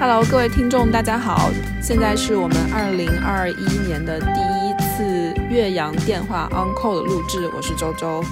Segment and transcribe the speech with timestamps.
[0.00, 1.50] Hello，各位听众，大家好，
[1.82, 4.49] 现在是我们二零二一年的第一次
[5.50, 8.22] 岳阳电话 on call 的录制，我是周周。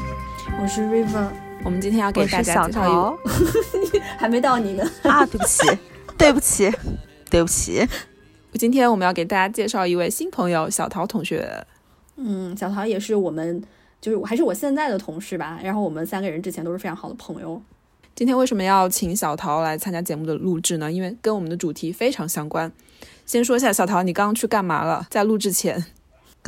[0.62, 1.26] 我是 River，
[1.64, 3.18] 我们今天要给大家介绍一桃，
[4.16, 4.88] 还没到你呢。
[5.02, 5.78] 啊，对不起，
[6.16, 6.72] 对不起，
[7.28, 7.84] 对不起。
[8.52, 11.66] 今天我们要给大家介绍一位新朋友小桃同学。
[12.14, 13.64] 嗯，小桃也是我们，
[14.00, 15.58] 就是还是我现在的同事吧。
[15.60, 17.60] 然后我们三个人之前都是非常好的朋友。
[18.14, 20.92] 今天为什么要请小桃来参加节目的录制呢？
[20.92, 22.70] 因为跟我们的主题非常相关。
[23.26, 25.04] 先说一下，小桃，你刚刚去干嘛了？
[25.10, 25.84] 在录制前，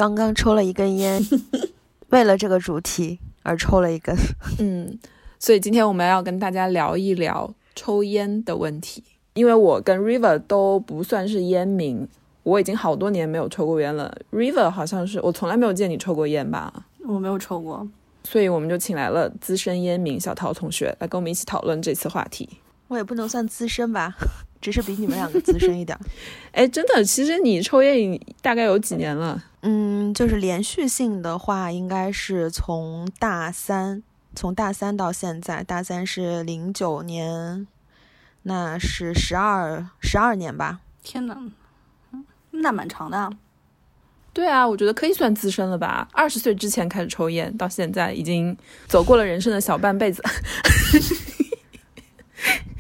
[0.01, 1.23] 刚刚抽了一根烟，
[2.09, 4.17] 为了这个主题而抽了一根。
[4.59, 4.99] 嗯，
[5.39, 9.05] 所以今天我们要跟大家聊一聊抽烟的问题。
[9.35, 12.09] 因为我跟 River 都不算是烟民，
[12.45, 14.11] 我已经好多年没有抽过烟了。
[14.33, 16.73] River 好像是我从来没有见你抽过烟吧，
[17.07, 17.87] 我没有抽过，
[18.25, 22.49] 所以我们就请来了资深烟民小桃同学来跟我们一起讨论这次话题。
[22.89, 24.17] 我也不能算资深吧，
[24.63, 26.01] 只是比你们两个资深一点儿。
[26.53, 29.45] 哎，真的，其实你抽烟大概有几年了？
[29.63, 34.03] 嗯，就是连续性的话，应该是从大三，
[34.35, 37.67] 从大三到现在，大三是零九年，
[38.45, 40.81] 那是十二十二年吧。
[41.03, 41.37] 天哪，
[42.13, 43.31] 嗯那蛮长的啊。
[44.33, 46.09] 对啊，我觉得可以算资深了吧。
[46.13, 50.23] 二十岁之前开始抽烟，到现在已经走过了人生的小半辈子。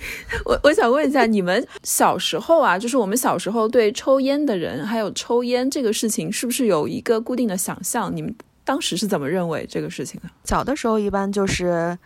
[0.45, 8.15] 我我想问一下，你们小时候啊，就是我们小时候对抽烟的人，还有抽烟这个事情，是不是有一个固定的想象？
[8.15, 8.35] 你们
[8.65, 10.29] 当时是怎么认为这个事情的？
[10.45, 11.99] 小的时候一般就是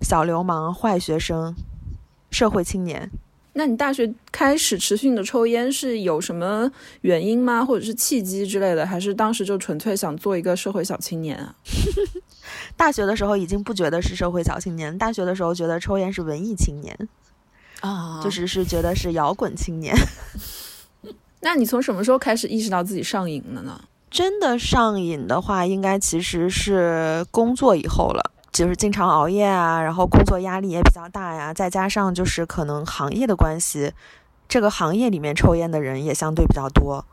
[0.00, 1.54] 小流氓、坏学生、
[2.30, 3.10] 社会青年。
[3.54, 7.62] 那你大学开始持续的抽烟是有什么原因吗？
[7.62, 8.86] 或者是契机之类的？
[8.86, 11.54] 还是当时就纯粹想做一个社会小青年啊？
[12.78, 16.96] 大学的时候已经不觉得是社会小青年，大学的时候觉得抽烟是文艺青年，
[17.82, 19.94] 啊就是是觉得是摇滚青年。
[21.44, 23.80] 那你从什么时候开始意识到自己上瘾了呢？
[24.10, 33.92] 真的上瘾的话，应该其实是工作以后了，就是经常熬夜啊，然后工作压力也比较大呀，再加上就是可能行业的关系，
[34.46, 37.04] 这个行业里面抽烟的人也相对比较多。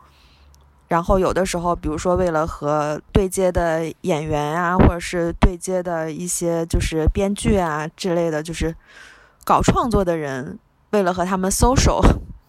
[0.90, 8.76] 然后有的时候，比如说为了和对接的演员啊，或者是对接的一些就是编剧啊之类的，就是
[9.50, 10.60] 搞创作的人，
[10.92, 12.00] 为了和他们 social，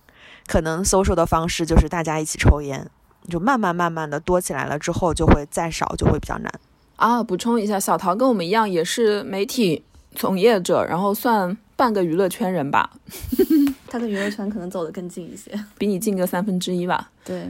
[0.46, 2.90] 可能 social 的方式就是大家一起抽烟。
[3.26, 6.52] 就慢慢慢慢的多起来了之后，就会再少，就会比较难。
[6.96, 9.82] 啊，补充一下，小桃跟我们一样也是媒体
[10.14, 12.90] 从业者，然后算半个娱乐圈人吧，
[13.88, 15.50] 他跟娱乐圈可能走得更近一些。
[15.78, 17.10] 比你近个三分之一吧。
[17.24, 17.48] 对，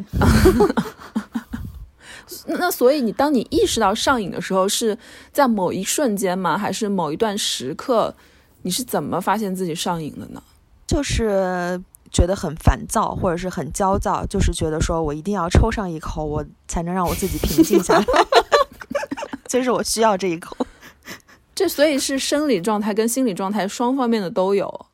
[2.46, 4.96] 那那所以你当你意识到上瘾的时候，是
[5.32, 6.56] 在某一瞬间吗？
[6.56, 8.14] 还是某一段时刻？
[8.62, 10.42] 你是怎么发现自己上瘾的呢？
[10.86, 18.04] 就是觉得很烦躁，或者是很焦躁，就是觉得说我一定要抽上一口，我才能让我自己平静下来。
[19.46, 20.56] 就是我需要这一口。
[21.54, 24.86] 这所以是生理状态跟心理状态双方面的都有。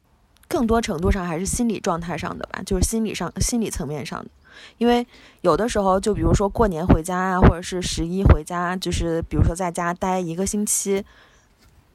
[0.49, 4.31] 更多程度上还是心理状态上的吧，就是心理上、心理层面上的。
[4.78, 5.06] 因为
[5.41, 11.05] 有的时候，就比如说过年回家啊，或者是十一回家，就是比如说在家待一个星期，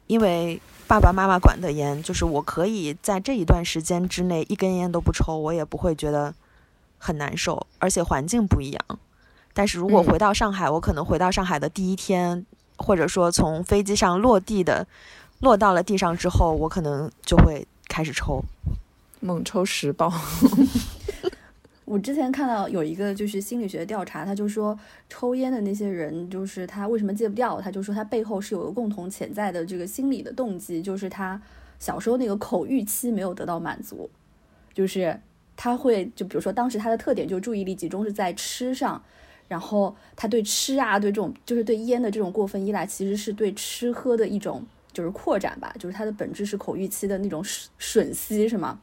[0.07, 0.61] 因为
[0.91, 6.34] 爸爸妈妈管的严，就是我可以在这一段时间之内一根烟都不抽，我也不会觉得
[6.97, 9.00] 很难受，而且环境不一样。
[9.53, 14.85] 但是如果嗯回到上海，我可能回到上海的第一天，或者说从飞机上落地的
[15.40, 18.44] 落到了地上之后，我可能就会开始抽。
[19.22, 20.12] 猛抽十包，
[21.91, 24.79] 我之前看到有一个就是心理学调查，他就说
[25.09, 27.59] 抽烟的那些人，就是他为什么戒不掉？
[27.59, 31.41] 他就说他背后是有个共同潜在的这个心理的动机，就是他
[31.79, 34.09] 小时候那个口欲期没有得到满足，
[34.73, 35.20] 就是
[35.58, 39.03] 他会就比如说当时他的特点就注意力集中是在吃上，
[39.49, 48.79] 然后他对吃啊，对这种就是对烟的这种过分依赖，其实是对吃喝的一种就是扩展吧，就是它的本质是口欲期的那种吮吸，是吗？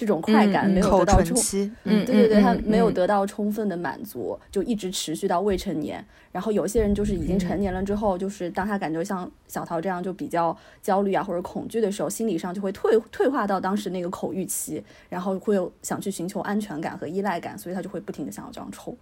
[0.00, 1.36] 这种快感没有得到充，
[1.84, 6.02] 嗯对对对，他嗯没有嗯得到充分的满足，就一直持续到未成年。
[6.32, 18.96] 然后有些人就是已经成年了之后，就是当他感觉像小桃这样就比较焦虑啊或者恐惧的时候，心理上就会退退化到当时那个口欲期，然后会有想去寻求安全感和依赖感，所以他就会不停的想要这样抽。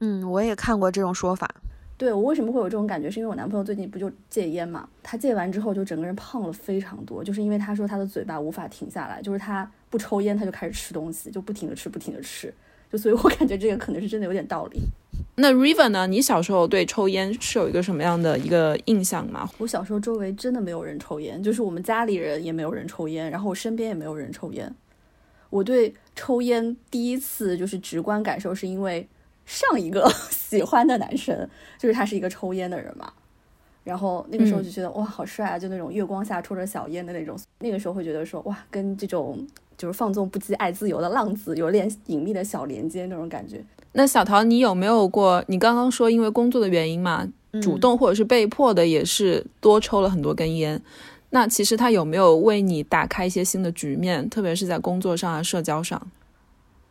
[0.00, 1.52] 嗯，我也看过这种说法。
[2.04, 12.52] 对我为什么会有这种感觉，是因为我男朋友最近不就戒烟嘛，他戒完之后就整个人胖了非常多，就是因为他说他的嘴巴无法停下来，就是他不抽烟他就开始吃东西，就不停的吃，不停的吃，
[12.92, 14.78] 就所以我感觉这个可能是真的有点道理。
[15.36, 16.06] 那 River 呢？
[16.06, 19.48] 你小时候对抽烟是有一个什么样的一个印象吗？
[19.56, 24.70] 我小时候周围真的没有人抽烟，就是我们家里人也没有人抽烟，然后我身边也没有人抽烟。
[25.48, 29.08] 我对抽烟第一次就是直观感受，是因为
[29.46, 31.48] 上一个 喜欢的男生，
[31.78, 33.12] 就是他是一个抽烟的人嘛，
[33.82, 39.46] 然后那个时候就觉得、哇好帅啊，就那种月光下抽着小烟的那种，那个时候会觉得说哇跟这种
[39.76, 43.62] 就是放纵不羁爱自由的浪子有点隐秘的小连接那种感觉。
[43.92, 45.44] 那小桃，你有没有过？
[45.46, 47.28] 你刚刚说因为工作的原因嘛，
[47.62, 50.80] 主动或者是被迫的，也是多抽了很多根烟。
[51.30, 56.00] 那其实他有没有为你打开一些新的局面，特别是在工作上啊、社交上？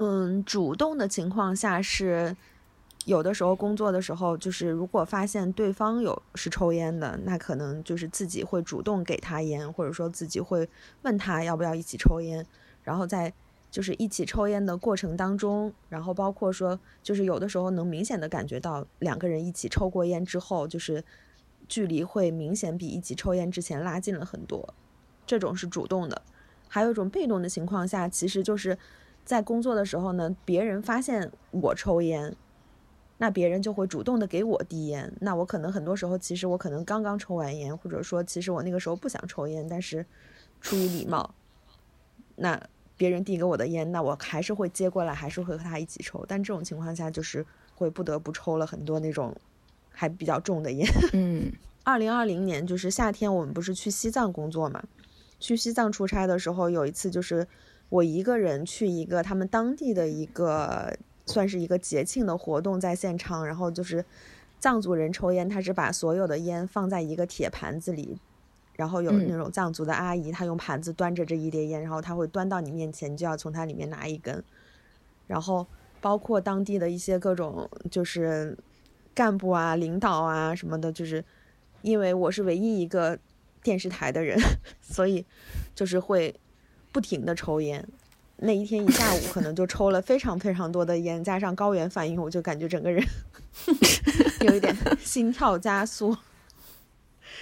[0.05, 2.35] 嗯，主动的情况下是，
[3.05, 10.67] 有的时候工作的时候，就是如果发现对方有是抽烟的，那可能就是自己会主动给他烟，或者说自己会
[11.03, 12.45] 问他要不要一起抽烟，
[12.83, 13.31] 然后在
[13.71, 21.01] 就是一起抽烟的过程当中，然后包括说，就是有的时候能明显的感觉到两个人一起抽过烟之后，就是
[21.69, 24.73] 距离会明显比一起抽烟之前拉近了很多，
[25.25, 26.21] 这种是主动的。
[26.67, 28.77] 还有一种被动的情况下，其实就是
[29.25, 32.35] 在工作的时候呢，别人发现我抽烟，
[33.17, 35.11] 那别人就会主动的给我递烟。
[35.21, 40.05] 那我可能很多时候，其实我可能刚刚抽完烟，或者说其实我那个时候不想抽烟，但是
[40.59, 41.33] 出于礼貌，
[42.35, 42.61] 那
[42.97, 46.25] 别人递给我的烟，那我还是会接过来，还是会和他一起抽。
[46.27, 47.45] 但这种情况下，就是
[47.75, 49.35] 会不得不抽了很多那种
[49.89, 50.87] 还比较重的烟。
[51.13, 51.51] 嗯
[51.85, 54.83] 二零二零年就是夏天，我们不是去西藏工作嘛？
[55.39, 57.45] 去西藏出差的时候，有一次就是
[57.93, 60.97] 我一个人去一个他们当地的一个
[61.27, 64.03] 算是一个节庆的活动，在现场，然后就是
[64.59, 68.17] 藏族人抽烟，他是把所有的烟放在一个铁盘子里，
[68.75, 69.27] 然后有嗯。
[69.29, 74.43] 那种藏族的阿姨，她用盘子端着这一叠烟，然后她会端到你面前，你就要从它里面拿一根，
[75.27, 75.67] 然后
[76.01, 78.57] 包括当地的一些各种就是
[79.13, 81.23] 干部啊、领导啊什么的，就是
[81.83, 83.19] 因为我是唯一一个
[83.61, 84.35] 电视台的人，
[84.81, 85.23] 所以
[85.75, 86.35] 就是会
[86.93, 87.85] 不停的抽烟。
[88.37, 93.03] 那一天一下午可能就抽了非常非常多的烟，加上高原反应，我就感觉整个人
[94.41, 96.15] 有一点 心跳加速，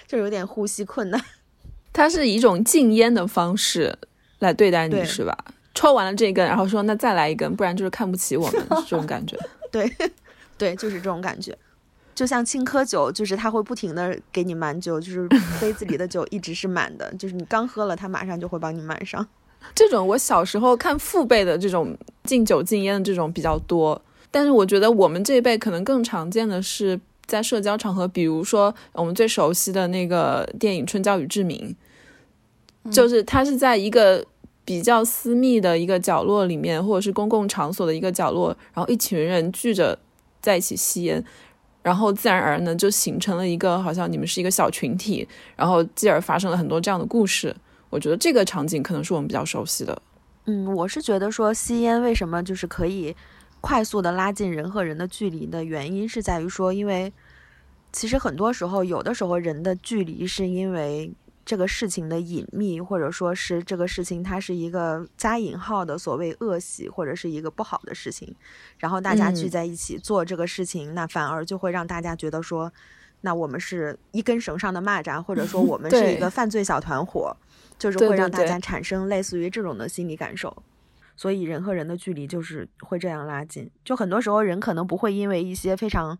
[0.08, 1.20] 就有点呼吸困难。
[1.94, 3.98] 它是以一种禁烟的方式
[4.40, 5.36] 来对待你，是吧？
[5.74, 9.38] 抽完了这根，然后说那再来一根，不然就是看不起我们，这种感觉。
[9.72, 9.90] 对，
[10.58, 11.58] 对，就是这种感觉。
[12.14, 15.28] 就像青稞酒，就是它会不停的给你满酒，就是
[15.60, 19.26] 杯子里的酒一直是满的，就是你刚喝了，它马上就会帮你满上。
[19.74, 31.76] 这种我小时候看父辈的这种禁酒禁烟的这种比较多，但是我觉得我们这一辈可能更常见的是在社交场合，比如说我们最熟悉的那个电影《春娇与志明》，
[32.92, 34.26] 就是它是在一个
[34.66, 39.98] 比较私密的一个角落里面，或者是公共场所的一个角落，然后一群人聚着
[40.42, 41.24] 在一起吸烟。
[41.84, 47.56] 然后自然而然呢，就形成了一个好像你们是一个小群体，然后继而发生了很多这样的故事。
[47.92, 50.02] 我觉得这个场景可能是我们比较熟悉的。
[50.46, 53.16] 嗯，我是觉得说吸烟为什么就是可以
[53.62, 57.14] 快速的拉近人和人的距离的原因，是在于说，因为
[57.92, 61.14] 其实很多时候，有的时候人的距离是因为
[61.46, 68.34] 这个事情的隐秘，或者说是这个事情它是一个加引号的所谓恶习，或者是一个不好的事情，
[68.80, 72.72] 然后大家聚嗯在一起做这个事情，那反而就会让大家觉得说，
[73.22, 77.36] 那我们是一根绳上的蚂蚱，或者说 我们是一个犯罪小团伙，
[77.82, 80.64] 就是会让大家产生类似于这种的心理感受。
[81.16, 83.70] 所以人和人的距离就是会这样拉近。
[83.84, 86.18] 就很多时候人可能不会因为一些非常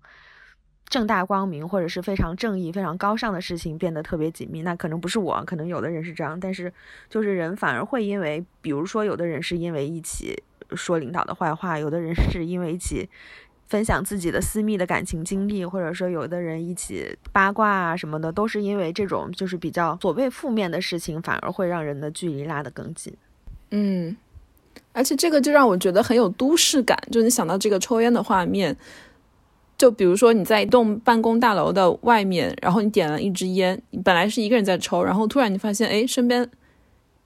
[0.88, 4.62] 正大光明或者是非常正义、非常高尚的事情变得特别紧密。
[4.64, 6.74] 那可能不是我，可能有的人是这样，但是
[7.10, 10.44] 就是人反而会因为，比如说有的人是因为一起
[10.76, 13.10] 说领导的坏话，有的人是因为一起。
[13.72, 23.14] 分享自己的私密的感情经历，或者说有的人一起八卦啊什么的，都是因为这种就是比较所谓负面的事情，反而会让人的距离拉得更近。
[23.70, 24.18] 嗯，
[24.92, 28.76] 而且这个就让我觉得很有都市感，就你想到这个抽烟的画面，
[29.78, 36.46] 就比如说你在一栋办公大楼的外面，然后你点了一支烟，你本来是一个人在抽，然后突然你发现，哎，身边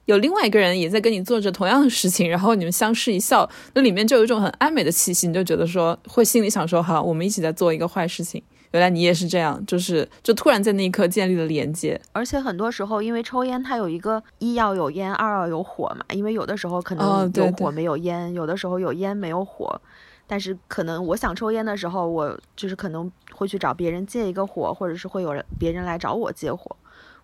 [0.06, 8.42] 有另外一个人也在跟你做着同样的事情，然后你们相视一笑，那里面就有一种很暧昧的气息，你就觉得说会心里想说，好，我们一起在做一个坏事情。
[8.72, 11.98] 原来你也是这样，就是就突然在那一刻建立了连接。
[12.12, 16.04] 而且很多时候，因为抽烟，它有一个一要有烟，二要有火嘛。
[16.12, 19.80] 因为有的时候可哦能有火没有烟，有的时候有烟没有火。
[20.26, 26.76] 但是可能我想抽烟的时候，我就是可能会去找别人借一个火，或者是会有人别人来找我借火，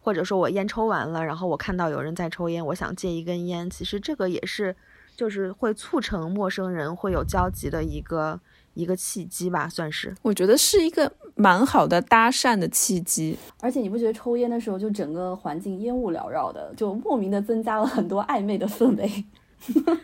[0.03, 4.75] 或者说我烟抽完了，然后我看到有人在抽烟，我想借一根烟，其实这个也是
[5.17, 8.41] 就是会促成陌生人会有交集的一个
[8.75, 10.15] 一个契机吧，算是。
[10.23, 13.39] 我觉得是一个蛮好的搭讪的契机。
[13.61, 19.25] 而且你不觉得抽烟的时候，就整个环境烟雾缭绕的，就莫名的增加了很多暧昧的氛围。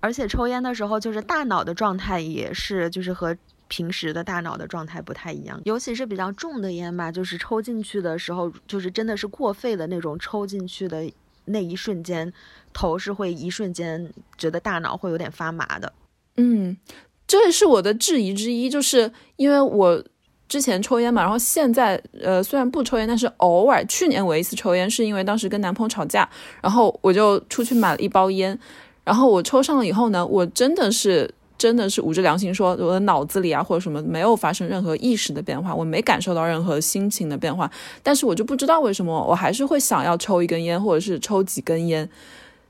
[0.00, 3.36] 而且抽烟的时候，就是大脑的状态也是，就是和
[3.68, 5.60] 平时的大脑的状态不太一样。
[5.64, 11.10] 尤其是比较重的烟吧，就是抽进去的时候，就是真的是过肺的那种，抽进去的
[11.46, 12.32] 那一瞬间，
[12.72, 15.92] 头是会一瞬间觉得大脑会有点发麻的。
[16.36, 16.76] 嗯，
[17.26, 20.04] 这也是我的质疑之一，就是因为我
[20.48, 26.28] 之前抽烟嘛，然后现在呃虽然不抽烟，但是偶尔去年我一次抽烟，是因为当时跟男朋友吵架，
[26.62, 28.56] 然后我就出去买了一包烟，
[29.02, 37.70] 然后我抽上了以后呢，我真的是真的是捂着良心说，我的脑子里啊或者什么没有发生任何意识的变化，我没感受到任何心情的变化，
[38.02, 42.08] 但是我就不知道为什么我还是会想要抽一根烟，或者是抽几根烟。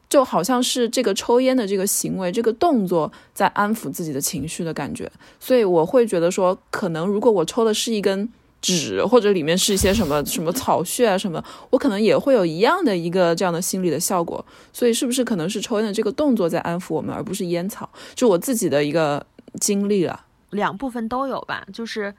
[0.09, 8.29] 就好像是这个抽烟的这个行为、这个动作在安抚自己的情绪的感觉，所以我会觉得说，可能如果我抽的是一根
[8.67, 14.45] 纸，或者里面是一些什么什么草屑啊什么，我可能也会有一样的一个这样的心理的效果。
[14.73, 17.89] 所以是不是可能是抽烟的这个动作在安抚我们，而不是烟草？
[18.17, 19.25] 就我自己的一个
[19.61, 20.21] 经历了。
[20.51, 22.13] 两部分都有吧，就是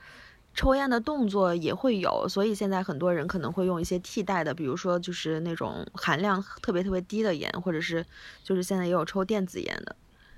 [0.54, 8.06] 抽烟的动作也会有，所以现在很多人可能会用一些替代的，比如说就是那种含量特别特别低的烟，或者是
[8.44, 9.96] 就是现在也有抽电子烟的，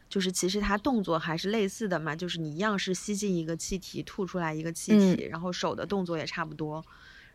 [0.09, 6.83] 就是其实它动作还是类似的嘛，就是你一样是吸进一个气体，吐出来一个气体，然后手的动作也差不多，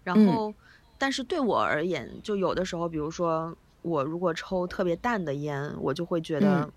[0.03, 0.53] 然后、
[0.99, 6.73] 但是对我而言，就有的时候，比如说我如果抽特别淡的烟，我就会觉得嗯。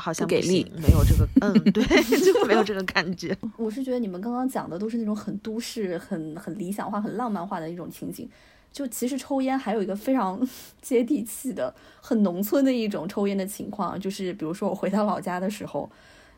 [0.00, 1.82] 好像不给力没有这个，嗯，对，
[2.32, 3.36] 就没有这个感觉。
[3.56, 8.30] 我是觉得你们刚刚讲的都是那种很都市、很很理想化、很浪漫化的一种情景。
[8.72, 10.40] 就其实抽烟还有一个非常
[10.80, 15.90] 接地气的、很农村的一种抽烟的情况，就是比如说我回到老家的时候，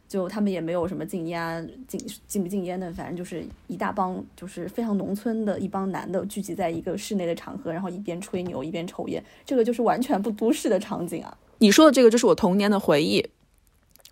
[0.08, 11.36] 就他们也没有什么禁烟禁禁不禁烟的，反正就是一大帮就是非常农村的一帮男的聚集在一个室内的场合，然后一边吹牛一边抽烟，这个就是完全不都市的场景啊。
[11.58, 13.28] 你说的这个就是我童年的回忆。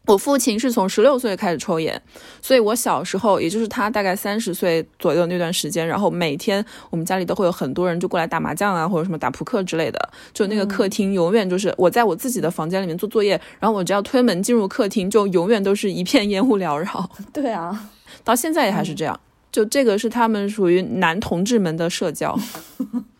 [0.09, 2.01] 我父亲是从十六岁开始抽烟，
[2.41, 10.11] 所以我小时候，也就是他大概三十岁左右那段时间，然后每天我们家里都会有很多人就过来打麻将啊，或者什么打扑克之类的。
[10.33, 17.11] 就那个客厅永远就是我在我自己的房间里面做作业，然后我只要推门进入客厅，就永远都是一片烟雾缭绕。
[17.31, 17.91] 对啊，
[18.25, 19.21] 到现在也还是这样。
[19.53, 22.39] 就这个是他们属于男同志们的社交。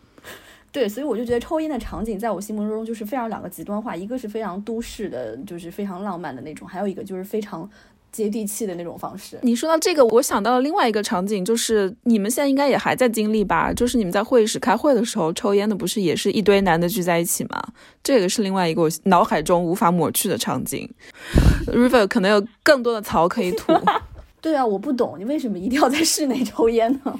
[0.71, 7.67] 对，所以我就觉得抽烟的场景在我心目中就是非常两个极端化，一个是非常都市的，就是非常浪漫的那种，还有一个就是非常
[8.11, 9.39] 接地气的那种方式。
[9.41, 13.73] 你说到这个，我想到了另外一个场景，就是你们现在应该也还在经历吧？
[13.73, 17.61] 就是你们在会议室开会的时候，抽烟的不是也是一堆男的聚在一起吗？
[18.03, 20.87] 这个是另外一个我脑海中无法抹去的场景。
[21.67, 23.73] River 可能有更多的槽可以吐。
[24.41, 27.19] 对啊，我不懂你为什么一定要在室内抽烟呢？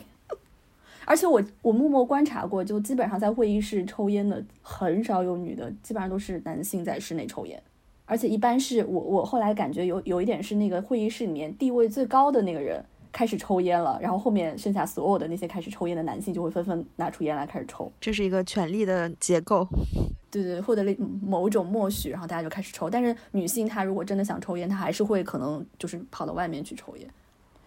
[1.10, 7.60] 而且我我默默观察过，就基本上在会议室抽烟的很少有女的，基本上都是男性在室内抽烟。
[8.06, 17.92] 而且一般是我我后来感觉有有一点是那个会议室里面地位最高的那个人开始抽烟了，然后后面剩下所有的那些开始抽烟的男性就会纷纷拿出烟来开始抽。
[18.00, 19.68] 这是一个权力的结构。
[20.30, 22.88] 对对，获得了某种默许，然后大家就开始抽。
[22.88, 27.10] 但是女性她如果真的想抽烟，她还是会可能就是跑到外面去抽烟。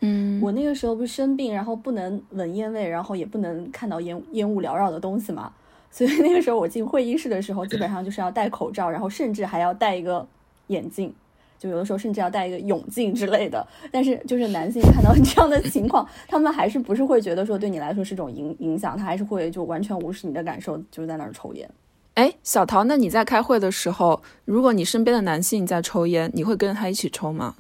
[0.05, 5.53] 嗯，我那个时候不是生病，然后不能闻烟味，然后也不能看到烟烟雾缭绕的东西嘛，
[5.93, 10.27] 所以那个时候我进会议室的时候，基本上就是要戴口罩，然后甚至还要戴一个
[10.67, 11.15] 眼镜，
[11.57, 13.65] 就有的时候甚至要戴一个泳镜之类的。
[13.93, 21.71] 但是就是男性看到这样的情况，他们还是不是会觉得说对你来说是种影影响，他还是会就完全无视你的感受，就在那儿抽烟。
[22.15, 27.55] 哎，小桃，那你在开会的时候，如果你身边的男性在抽烟，你会跟着他一起抽吗？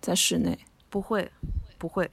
[0.00, 0.58] 在室内？
[0.88, 1.28] 不会，
[1.78, 2.10] 不会。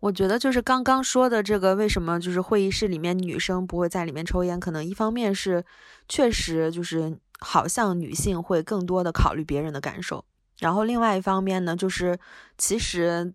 [0.00, 4.60] 我觉得就是刚刚说的这个，为什么就是会议室里面女生不会在里面抽烟？
[4.60, 5.64] 可能一方面是
[6.08, 10.24] 确实就是好像女性会更多的考虑别人的感受，
[10.60, 12.16] 然后另外一方面呢，就是
[12.56, 13.34] 其实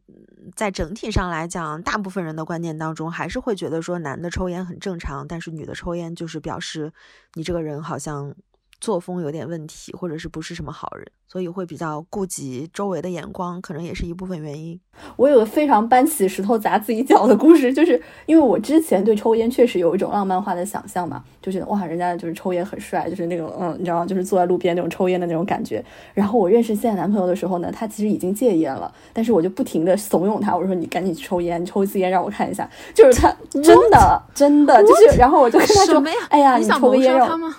[0.55, 6.93] 在整体上来讲，大部分人的观念当中还是会觉得说男的抽烟很正常，但是女的抽烟就是表示
[7.33, 8.33] 你这个人好像
[8.83, 14.77] 作风有点问题，或者是不是什么好人，所以会比较顾及周围的眼光，可能也是一部分原因。
[15.15, 25.81] 我有个非常搬起石头砸自己脚的故事，就是因为我之前对抽烟确实有一种浪漫化的想象嘛，就觉得哇，人家就是抽烟很帅，就是那种嗯，你知道，就是坐在路边那种抽烟的那种感觉。
[26.13, 32.69] 然后我认识现在男朋友的时候呢，他其实已经戒烟了，但是我就不停的怂恿他，我说你赶紧去抽烟，你抽一次烟让我看一下。
[32.93, 36.03] 就是他真的真的就是，然后我就跟他说？
[36.27, 37.53] 哎呀，你抽个烟让我？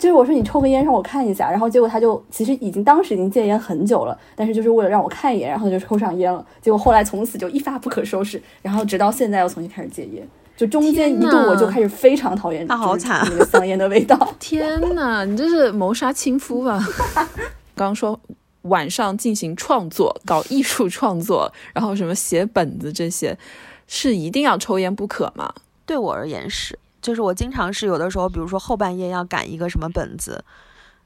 [0.00, 6.44] 就是我说你抽个烟让我看一下，然后结果他就其实已经当时已经戒烟很久了，但是就是为了让我看一眼，然后就抽上烟了。
[6.62, 10.26] 结果后来从此就一发不可收拾，然后直到现在又重新开始戒烟。
[10.56, 14.34] 就中间一度我就开始非常讨厌，他好惨那个香烟的味道。
[14.38, 16.82] 天哪，你这是谋杀亲夫吧？
[17.14, 17.28] 刚
[17.88, 18.18] 刚说
[18.62, 23.38] 晚上进行创作，搞艺术创作，然后什么写本子这些，
[23.86, 25.50] 是一定要抽烟不可吗？
[25.86, 30.44] 对我而言是，就是我经常是有的时候，比如说后半夜要赶一个什么本子，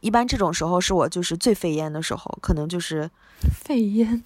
[0.01, 3.09] 一般这种时候是我就是最费烟的时候，可能就是
[3.63, 4.23] 费烟，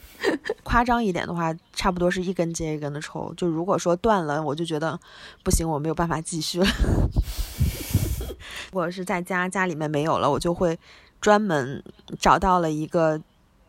[0.62, 3.32] 夸张一点的话，差不多是一根接一根的抽。
[3.36, 4.98] 就如果说断了，我就觉得
[5.42, 6.66] 不行，我没有办法继续了。
[8.72, 10.78] 我是在家家里面没有了，我就会
[11.20, 11.82] 专门
[12.18, 13.20] 找到了一个，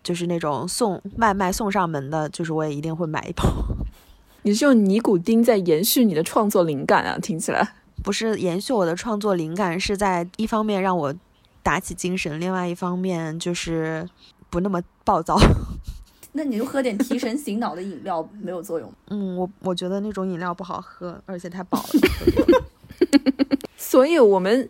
[0.03, 3.43] 就是那种送外卖送上门的，就是我也一定会买一包。
[4.43, 7.17] 你是用尼古丁在延续你的创作灵感啊？
[7.21, 11.13] 听起来，不是延续我的创作灵感，是在一方面让我
[11.61, 14.07] 打起精神，另外一方面就是
[14.49, 15.37] 不那么暴躁。
[16.31, 18.95] 那你就喝点提神醒脑的饮料，没有作用吗？
[19.07, 22.63] 嗯，我我觉得那种饮料不好喝，而且太饱了。
[23.75, 24.69] 所以我们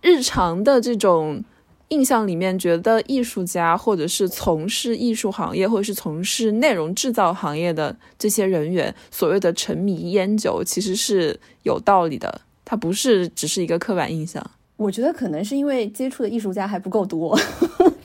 [0.00, 1.42] 日常的这种
[1.88, 14.40] 印象里面，觉得艺术家或者是从事艺术行业或者是从事内容制造行业的这些人员，所谓的沉迷烟酒，其实是有道理的，它不是只是一个刻板印象。
[14.76, 17.36] 我觉得可能是因为接触的艺术家还不够多，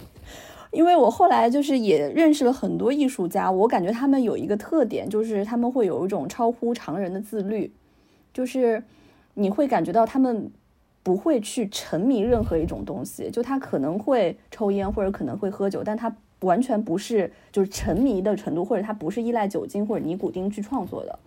[0.73, 7.71] 因为我后来就是也认识了很多艺术家，我感觉他们有一个特点，就是他们会有一种超乎常人的自律，
[8.33, 8.83] 就是
[9.35, 10.49] 你会感觉到他们
[11.03, 21.19] 不会去沉迷任何一种东西，就他可能会抽烟或者可能会喝酒，但他完全不是就是沉迷的程度，或者他不是依赖酒精或者尼古丁去创作的，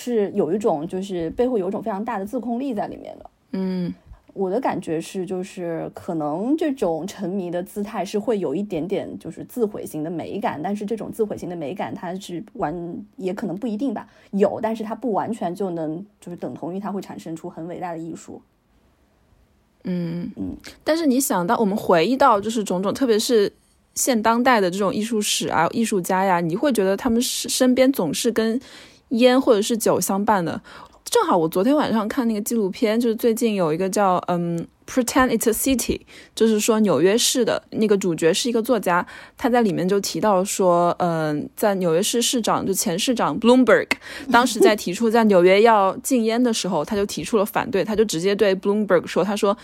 [0.00, 3.30] 是有一种就是背后有一种非常大的自控力在里面的。
[3.50, 3.92] 嗯，
[4.32, 18.40] 我的感觉是，就是可能这种沉迷的姿态是会有一点点就是自毁型的美感，但是这种自毁型的美感，它是完也可能不一定吧，有，但是它不完全就能就是等同于它会产生出很伟大的艺术。
[19.82, 23.52] 嗯嗯，但是你想到我们回忆到就是种种，特别是
[23.94, 28.60] 现当代的这种艺术史啊、艺术家呀，你会觉得他们是身边总是跟
[29.10, 30.60] 烟或者是酒相伴的。
[31.04, 34.66] 正好我昨天晚上看那个纪录片，就是最近有一个叫嗯。
[34.90, 36.00] Pretend It's a City，
[36.34, 43.86] 就是说纽约市的那个主角是一个作家，他在里面就提到说，嗯、在纽约市市长就前市长 Bloomberg
[44.32, 49.54] 当时在提出在纽约要禁烟的时候，他就提出了反对，他就直接对 Bloomberg 说，他说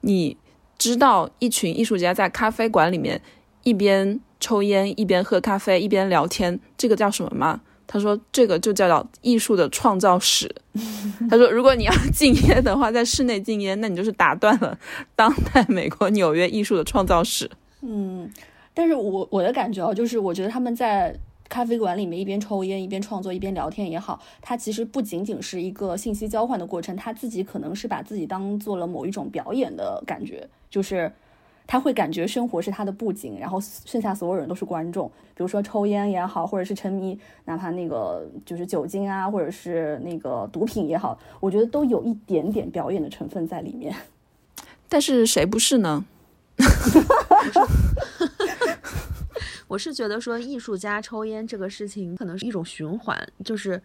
[0.00, 0.36] 你
[0.76, 3.22] 知道一群艺术家在咖啡馆里面
[3.62, 7.60] 一边抽烟一边喝咖啡一边聊天，这个叫什么吗？
[7.92, 10.50] 他说这个就叫做艺术的创造史。
[11.28, 14.78] 他说，如果你要禁烟的话，在室内禁烟，那你就是打断了
[15.14, 17.50] 当代美国纽约艺术的创造史。
[17.82, 18.30] 嗯，
[18.72, 21.14] 但是我我的感觉啊，就是我觉得他们在
[21.50, 31.12] 咖啡馆里面一边抽烟一边创作一边聊天也好，它其实不仅仅是一个信息交换的过程，他自己可能是把自己当做了某一种表演的感觉，就是
[31.66, 35.10] 他会感觉生活是他的布景，然后剩下所有人都是观众。
[35.34, 43.94] 比如说抽烟也好，或者是沉迷哪怕那个就是酒精啊，或者是那个毒品也好，我觉得都有一点点表演的成分在里面。
[44.88, 46.04] 但是谁不是呢？
[49.66, 53.80] 我是觉得说，艺术家抽烟这个事情可能是一种循环，就是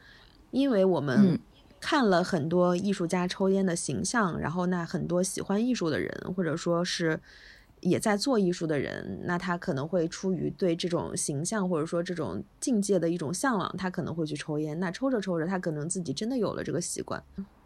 [0.51, 1.39] 因为我们嗯
[1.79, 7.17] 看了很多艺术家抽烟的形象，然后那很多喜欢艺术的人，或者说是
[7.81, 14.79] 也在做艺术的人，那他可能会出于对这种形象或者说这种境界的一种向往，他可能会去抽烟。
[14.79, 17.21] 那抽着抽着，他可能自己真的有了这个习惯。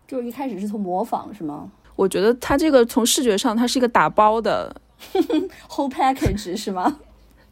[0.07, 4.75] 就是一开始是从模仿是吗我觉得他这个从视觉上，它是一个打包的？
[5.69, 6.99] Whole package 是吗？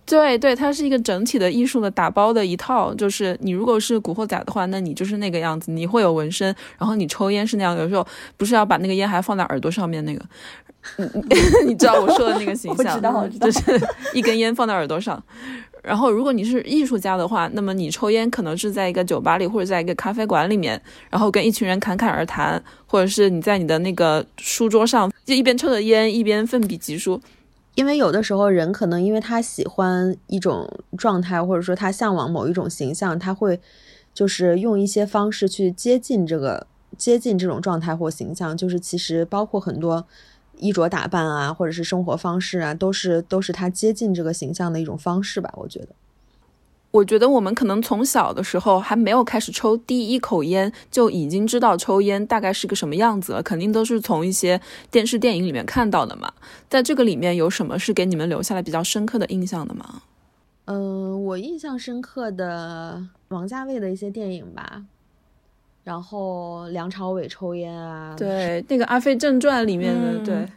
[0.10, 2.91] 对对，它是一个整体的艺术的打包的一套。
[2.95, 10.26] 就是你如果是古惑仔的话，那你就是那个样子，你会有纹身，然后你抽烟是那样，有时候不是要把那个烟还放在耳朵上面那个，
[10.98, 11.10] 嗯
[11.67, 13.00] 你知道我说的那个形象，
[13.39, 13.62] 就是
[14.13, 15.22] 一根烟放在耳朵上。
[15.82, 27.19] 然后，如果你是艺术家的话，那么你抽烟可能是在一个酒吧里或者在一个咖啡馆里面，然后跟一群人侃侃而谈，或者是你在你的那个书桌上，就一边抽着烟一边奋笔疾书。
[27.80, 33.58] 因为有的时候人可能因为他喜欢一种状态，或者说他向往某一种形象，他会
[34.13, 40.06] 就是用一些方式去接近这个接近这种状态或形象，就是其实包括很多
[40.58, 45.88] 衣着打扮啊，或者是生活方式啊，都是都是他接近这个形象的一种方式吧，我觉得。
[46.91, 53.43] 我觉得我们可能从小的时候还没有开始抽第一口烟，就已经知道抽烟大概是个什么样子了。
[53.43, 56.34] 肯定都是从一些电视电影里面看到的嘛。
[56.67, 60.02] 在这个里面有什么是给你们留下来比较深刻的印象的吗？
[60.65, 64.84] 嗯，我印象深刻的王家卫的一些电影吧，
[65.84, 70.47] 然后梁朝伟抽烟啊，对，那个《阿飞正传》里面的，嗯对，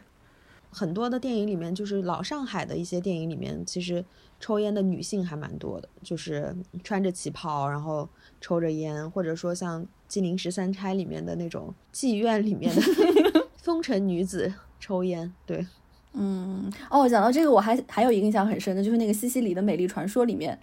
[0.71, 4.05] 很多的电影里面，就是老上海的一些电影里面，其实
[4.43, 6.53] 抽烟的女性还蛮多的，就是
[6.83, 8.09] 穿着旗袍，然后
[8.41, 12.81] 抽着烟，或者说像《金陵十三钗》里面的那种妓院里面的
[13.55, 15.65] 风尘女子抽烟，对，
[16.11, 20.59] 嗯，哦，讲到这个，我还还有一个印象很深的，就是那个西西里的美丽传说里面，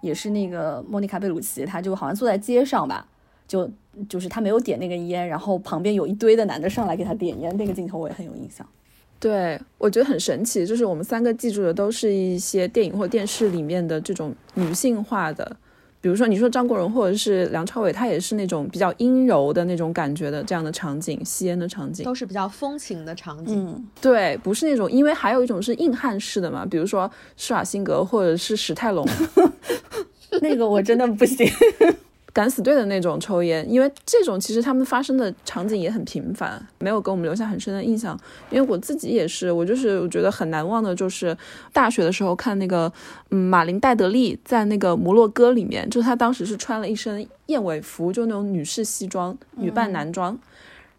[0.00, 3.04] 也是那个莫妮卡贝鲁奇，她就好像坐在街上吧，
[3.48, 3.68] 就
[4.08, 8.64] 就是她没有点那个烟，然后旁边有一堆的男的上来给她点烟，那个镜头我也很有印象。
[9.18, 15.56] 对，我觉得很神奇，就是我们三个记住的都是一些电影或电视里面的这种女性化的，
[16.02, 22.04] 比如说你说张国荣或者是梁朝伟，他也是那种比较阴柔的那种感觉的这样的场景，吸烟的场景。
[22.04, 23.66] 都是比较风情的场景。
[23.66, 29.08] 嗯，对，不是那种，因为还有一种是硬汉式的嘛，比如说施瓦辛格或者是史泰龙，
[30.42, 31.48] 那个我真的不行。
[32.34, 38.18] 敢死队的那种抽烟，因为这种其实他们发生的场景也很频繁，没有给我们留下很深的印象。
[38.50, 41.34] 因为我自己也是，我就是我觉得很难忘的，就是
[41.72, 42.92] 大学的时候看那个，
[43.30, 50.36] 嗯，马林戴德利在那个摩洛哥里面，就是他当时是穿了一身燕尾服，就那种女士西装，女扮男装，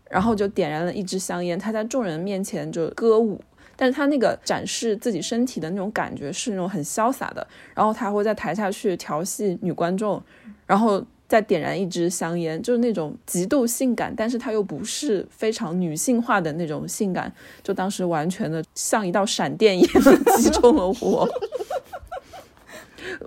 [0.09, 3.41] 然后就点燃了一支香烟，他在众人面前就歌舞。
[3.77, 10.23] 但是他那个展示自己身体的那种感觉是那种很潇洒的，然后他会在台下去调戏女观众，
[10.65, 17.31] 然后再点燃一支香烟，就是那种极度性感，但是他又不是非常女性化的那种性感，
[17.63, 20.03] 就当时完全的像一道闪电一样
[20.37, 21.29] 击中了我。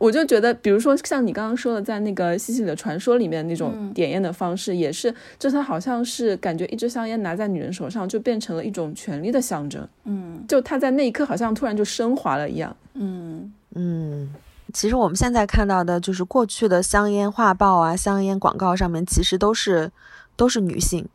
[0.00, 9.86] 我就觉得，比如说像你刚刚说的，在那个《西西里的传说》里面那种点烟的方式，也是，就它好像是感觉一支香烟拿在女人手上，就变成了一种权力的象征。
[10.04, 12.76] 嗯就它在那一刻好像突然就升华了一样。
[12.94, 14.34] 嗯嗯，
[14.72, 19.90] 其实我们现在看到的就是过去的香烟画报啊、香烟广告上面，其实都是
[20.36, 21.06] 都是女性。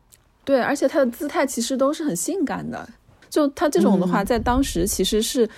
[0.44, 2.88] 对，而且她的姿态其实都是很性感的。
[3.30, 5.48] 就她这种的话，嗯在当时其实是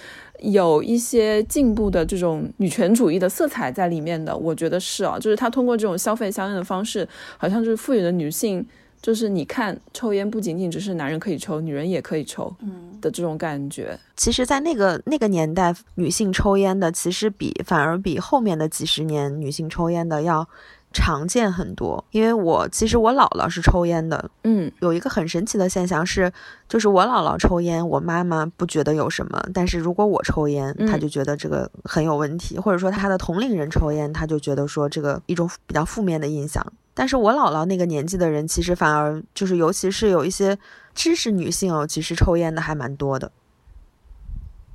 [0.40, 4.36] 有一些进步的这种女权主义的色彩在里面的。
[4.36, 7.06] 我觉得是啊，就是她通过这种消费香烟的方式，
[7.36, 8.66] 好像就是赋予了女性，
[9.00, 13.98] 就是你看抽烟不仅仅只是男人可以抽，女人也可以抽嗯的这种感觉。
[14.16, 20.48] 其实，在那个那个年代，女性抽烟的其实比反而比后面的几十年女性抽烟的要
[20.96, 22.02] 常见很多。
[22.10, 26.32] 因为我其实我姥姥是抽烟的，嗯，有一个很神奇的现象是，
[26.68, 36.64] 就是我姥姥抽烟，我妈妈不觉得有什么，但是如果我抽烟，嗯她就觉得这个很有问题，或者说她的同龄人抽烟，她就觉得说这个一种比较负面的印象。
[36.94, 40.58] 但是我姥姥那个年纪的人，其实反而就是，尤其是有一些
[40.94, 43.30] 知识女性哦，其实抽烟的还蛮多的。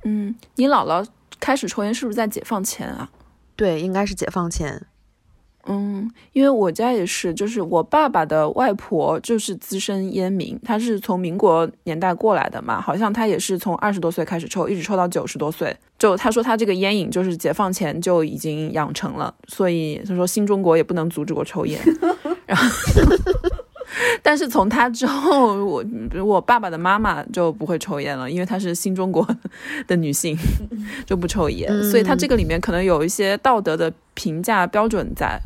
[0.04, 1.04] 嗯，你姥姥
[1.40, 3.10] 开始抽烟是不是在解放前啊？
[3.56, 4.86] 对，应该是解放前。
[5.66, 15.76] 嗯，因为我家也是，就是我爸爸的外婆就是资深烟民，她是从民国年代过来的嘛，好像她也是从二十多岁开始抽，一直抽到九十多岁。
[15.98, 21.78] 就她说她这个烟瘾就是解放前就已经养成了，所以她说新中国也不能阻止我抽烟。
[22.44, 22.68] 然后，
[24.20, 25.84] 但是从他之后，我
[26.24, 29.24] 我爸爸的妈妈就不会抽烟了，因为她是新中国
[29.86, 30.36] 的女性，
[31.06, 35.40] 就不抽烟，所以她这个里面可能有一些道德的评价标准在。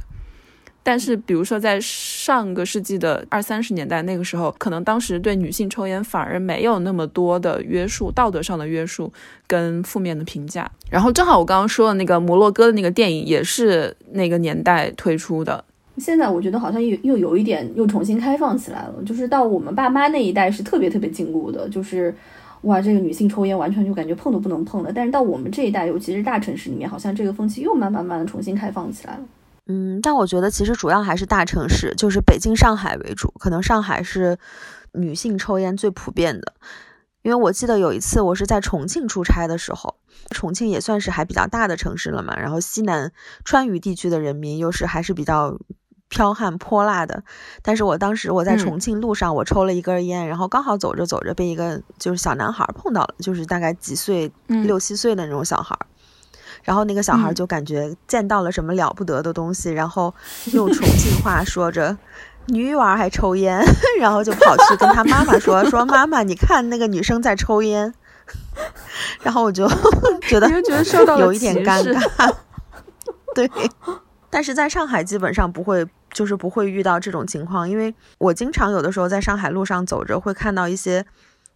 [0.88, 9.12] 但是，比如说在上个世纪的二三十年代那个时候，可能当时对女性抽烟反而没有那么多的约束，道德上的约束
[9.48, 10.70] 跟负面的评价。
[10.88, 15.64] 然后正好我刚刚说的那个摩洛哥的那个电影也是那个年代推出的，
[15.98, 22.14] 现在我觉得好像又又有一点又重新开放起来了，就是到我们爸妈那一代是特别特别禁锢的，就是
[22.60, 24.92] 哇，这个女性抽烟完全就感觉碰都不能碰了。
[24.94, 29.20] 但是到我们这一代，尤其是大城市里面，好像这个风气又慢慢慢的重新开放起来了。
[29.68, 33.32] 嗯，但我觉得其实主要还是大城市，就是北京、上海为主。
[33.38, 34.38] 可能上海是
[34.92, 36.54] 女性抽烟最普遍的，
[37.22, 39.96] 因为我记得有一次我是在重庆出差的时候，
[40.30, 42.36] 重庆也算是还比较大的城市了嘛。
[42.36, 43.12] 然后西南
[43.44, 45.58] 川渝地区的人民又是还是比较
[46.08, 47.24] 剽悍泼辣的。
[47.62, 55.86] 但是我当时我在嗯重庆路上，我抽了一根烟，然后刚好走着走着被一个就是小男孩碰到了，就是大概几岁嗯六七岁的那种小孩儿。
[56.66, 60.12] 然后那个小孩就感觉见到了什么了不得的东西，然后
[60.52, 61.96] 用重庆话说着
[62.48, 63.64] “女娃还抽烟”，
[64.00, 67.94] 然后就跑去跟他妈妈说：“说 妈妈，你看那个女生在抽烟。”
[69.22, 69.68] 然后我就
[70.22, 72.34] 觉得觉得受到有一点尴尬。
[73.32, 73.48] 对，
[74.28, 81.06] 但是在上海基本上不会，就是不会遇到这种情况，因为我经常有的时候在上海路上走着，会看到一些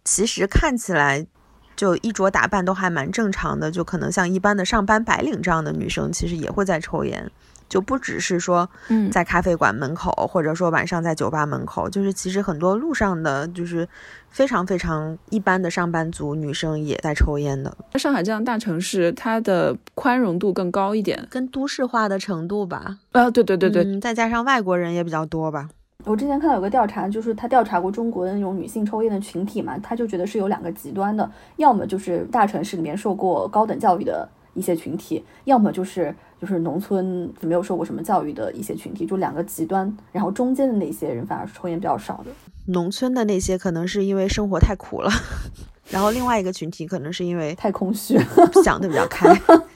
[0.05, 1.27] 其实看起来
[1.75, 7.29] 就衣着打扮都还蛮正常的，就可能像一般的上班白领这样的女生，其实也会在抽烟。
[7.69, 13.87] 就不只是说嗯在咖啡馆门口，或者说晚上在酒吧门口，就是其实很多路上的，就是
[14.29, 21.25] 非常非常一般的上班族女生也在抽烟的，上海这样大城市，它的宽容度更高一点。
[21.29, 22.97] 跟都市化的程度吧。
[23.13, 25.69] 啊，对对对对，嗯，再加上外国人也比较多吧。
[26.05, 39.95] 我之前看到有个调查，就是他调查过中国的那种女性抽烟的群体嘛，他就觉得是有两个极端的，要么就是大城市里面受过高等教育的一些群体，要么就是就是农村没有受过什么教育的一些群体，就两个极端。
[40.11, 42.31] 然后中间的那些人反而是抽烟比较少的。
[42.67, 45.09] 农村的那些可能是因为生活太苦了，
[45.89, 48.19] 然后另外一个群体可能是因为太空虚。
[48.63, 49.27] 想的比较开。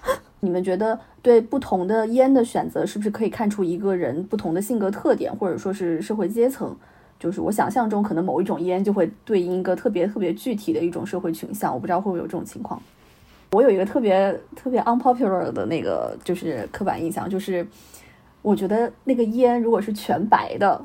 [0.46, 6.76] 你们觉得对不同的烟的选择，是不是可以看出一个人不同的性格特点，或者说是社会阶层？
[7.18, 12.80] 就是我想象中，可能某一种烟就会对应一个特别特别具体的一种社会群像，我不知道会不会有这种情况。
[13.52, 17.66] 我有一个特别特别 unpopular 的那个就是刻板印象，就是
[18.42, 20.84] 我觉得那个烟如果是全白的，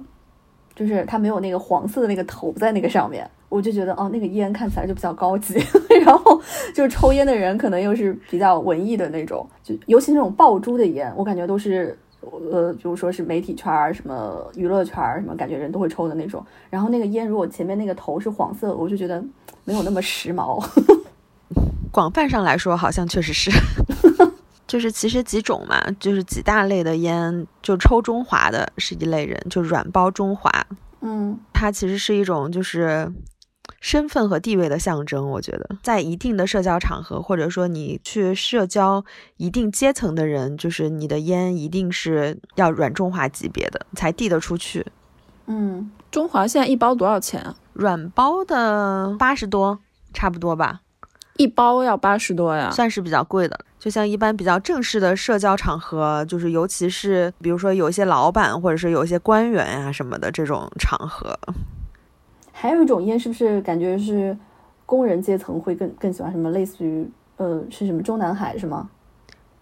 [0.75, 5.59] 就是它没有那个黄色的那个头在那个上面，我就觉得哦，那个烟看起来就比较高级。
[6.05, 6.41] 然后
[6.75, 11.97] 就是抽烟的人可能又是比较文艺的那种，就尤其那种爆珠的烟，我感觉都是
[12.53, 16.45] 呃，比如说是媒体圈儿、什么娱乐圈儿、什么，感觉人都会抽的那种。
[16.69, 19.23] 然后那个烟如果前面那个头是黄色，我就觉得
[19.65, 20.63] 没有那么时髦。
[21.93, 23.51] 广泛上来说，好像确实是，
[24.67, 30.51] 就是其实几种嘛，就是几大类的烟，就抽中华的是一类人，就软包中华，
[31.01, 33.11] 嗯它其实是一种就是
[33.81, 35.29] 身份和地位的象征。
[35.31, 39.05] 我觉得，在一定的社交场合，或者说你去社交
[39.38, 44.87] 一定阶层的人，就是你的烟一定是要软中华级别的才递得出去。
[45.47, 47.57] 嗯，中华现在一包多少钱啊？
[47.73, 49.79] 软包的八十多，
[50.12, 50.83] 差不多吧，
[51.38, 52.71] 一包要八十多呀。
[52.71, 53.59] 算是比较贵的。
[53.79, 61.35] 就像一般比较正式的社交场合，就是尤其是比如说有一些老板或者是有一些官员呀、什么的这种场合，
[62.61, 64.37] 还有一种烟，是不是感觉是
[64.85, 66.51] 工人阶层会更更喜欢什么？
[66.51, 68.90] 类似于呃，是什么中南海是吗？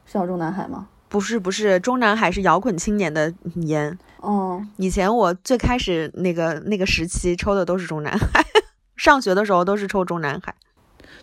[0.04, 0.88] 是叫中南海吗？
[1.08, 3.32] 不是不是，中南海是摇滚青年的
[3.66, 3.96] 烟。
[4.20, 8.44] 哦，以前我最开始那个那个时期抽的都是中南海，
[8.96, 10.52] 上学的时候都是抽中南海。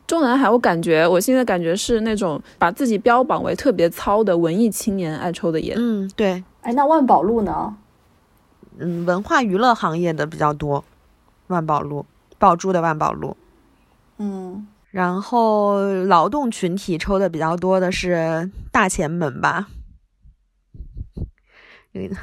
[0.07, 5.75] 中南海，我感觉我现在感觉是那种把自己标榜为特别糙的文艺青年爱抽的烟。
[5.77, 7.75] 嗯，对，哎，那万宝路呢？
[8.77, 10.83] 嗯，文化娱乐行业的比较多，
[11.47, 12.05] 万宝路
[12.37, 13.35] 宝珠的万宝路。
[14.17, 19.67] 嗯，然后劳动群体抽的比较多的是大前门吧，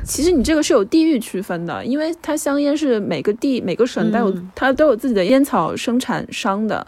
[0.05, 6.87] 其实你这个是有地域区分的，因为它香烟是每个地每个省都有、嗯它都有自己的烟草生产商的，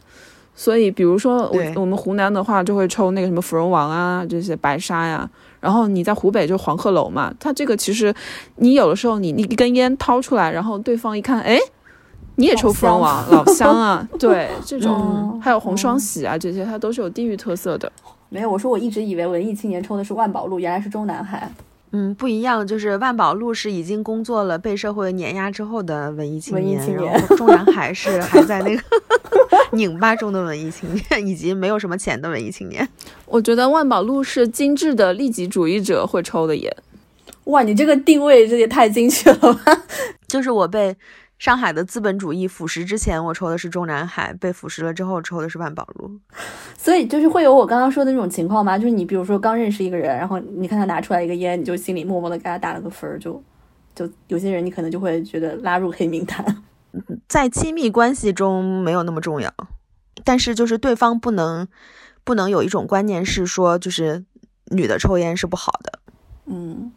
[0.54, 5.28] 所以比如说我我们湖南的话就会抽那个什么芙蓉王啊这些白沙呀，
[5.60, 8.14] 然后你在湖北就黄鹤楼嘛，它这个其实
[8.56, 11.58] 你有的时候你你一根烟掏出来，然后对方一看，哎。
[12.36, 17.90] 你也抽芙蓉王，老乡啊， 对，这种、嗯还有红双喜啊，这些它都是有地域特色的。
[18.30, 21.50] 没有，我说我一直以为文艺青年抽的是万宝路，原来是中南海。
[21.92, 28.82] 嗯，不一样，就是万宝路是已经工作了、被社会碾压之后的文艺青文艺年，青年然后中南海是还在那个
[29.72, 32.88] 拧巴中的文艺青年，以及没有什么钱的文艺青年。
[33.26, 36.74] 我觉得万宝路是精致的利己主义者会抽的烟。
[37.44, 39.82] 哇，你这个定位这也太精确了吧！
[40.26, 40.96] 就是我被
[41.44, 46.10] 上海的资本主义腐蚀之前，我抽的是中南海；被腐蚀了之后，抽的是万宝路。
[46.74, 48.78] 所以就是会有我刚刚说的那种情况吗？
[48.78, 53.44] 就是你比如说刚认识一个人，然后你看他拿出来一个烟，你就心里默默的给他打了个分儿，就
[53.94, 56.62] 就有些人你可能就会觉得拉入黑名单。
[57.28, 59.52] 在亲密关系中没有那么重要，
[60.24, 61.68] 但是就是对方不能
[62.24, 64.24] 不能有一种观念是说，就是
[64.70, 65.98] 女的抽烟是不好的。
[66.46, 66.90] 嗯，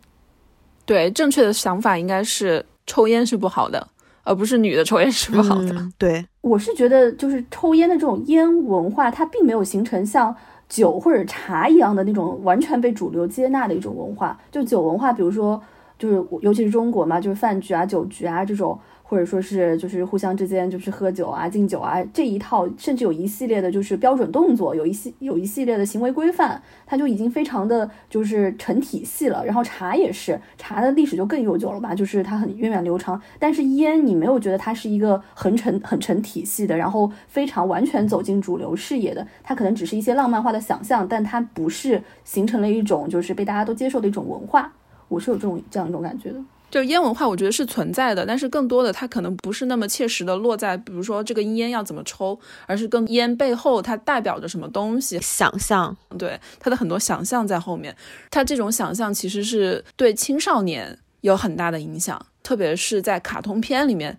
[0.86, 3.86] 对，正确的想法应该是抽烟是不好的，
[4.28, 5.74] 而不是女的抽烟是不好的。
[5.74, 10.36] 嗯、对，我是觉得就是抽烟的这种烟文化，它并没有形成像
[10.68, 14.38] 酒或者茶一样的那种完全被主流接纳的一种文化。
[14.52, 15.62] 就酒文化，比如说
[15.98, 18.78] 就是尤其是中国嘛，就是饭局啊、酒局啊这种。
[19.10, 29.46] 或者说是就是互相之间就是喝酒啊、敬酒啊这一套，甚至有一系列的就是标准动作，有一系有一系列的行为规范，它就已经非常的就是成体系了。
[29.46, 33.22] 然后茶也是，茶的历史就更悠久了吧，就是它很源远流长。
[33.40, 44.74] 但是烟，你没有觉得它是一个很成很成体系的，然后非常完全走进主流视野的，它可能只是一些浪漫化的想象，但它不是形成了一种就是被大家都接受的一种文化。
[45.08, 46.40] 我是有这种这样一种感觉的。
[46.70, 57.96] 就烟文化，我觉得是存在的，但是更多的它可能不是那么切实的落在，比如说这个烟要怎么抽，而是跟烟背后它代表着什么东西，想象，对它的很多想象在后面。
[58.30, 64.18] 它这种想象其实是对青少年有很大的影响，特别是在卡通片里面，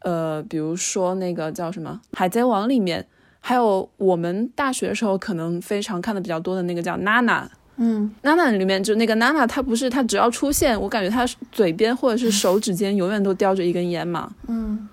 [0.00, 3.06] 呃，比如说那个叫什么《海贼王》里面，
[3.38, 7.48] 还有我们大学的时候可能非常看的比较多的那个叫娜娜。
[7.76, 14.32] 嗯，娜娜里面就那个娜娜，她不是她只要出现，我感觉她嘴边或者是手指间永远都叼着一根烟嘛。
[14.46, 14.88] 嗯，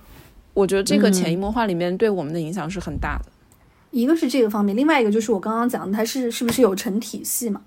[0.53, 3.31] 我觉得这个潜移默化里面对我们的影响是很大的。
[3.91, 7.61] 一个是这个方面，另外一个就是我刚刚讲的，它是是不是有成体系嘛？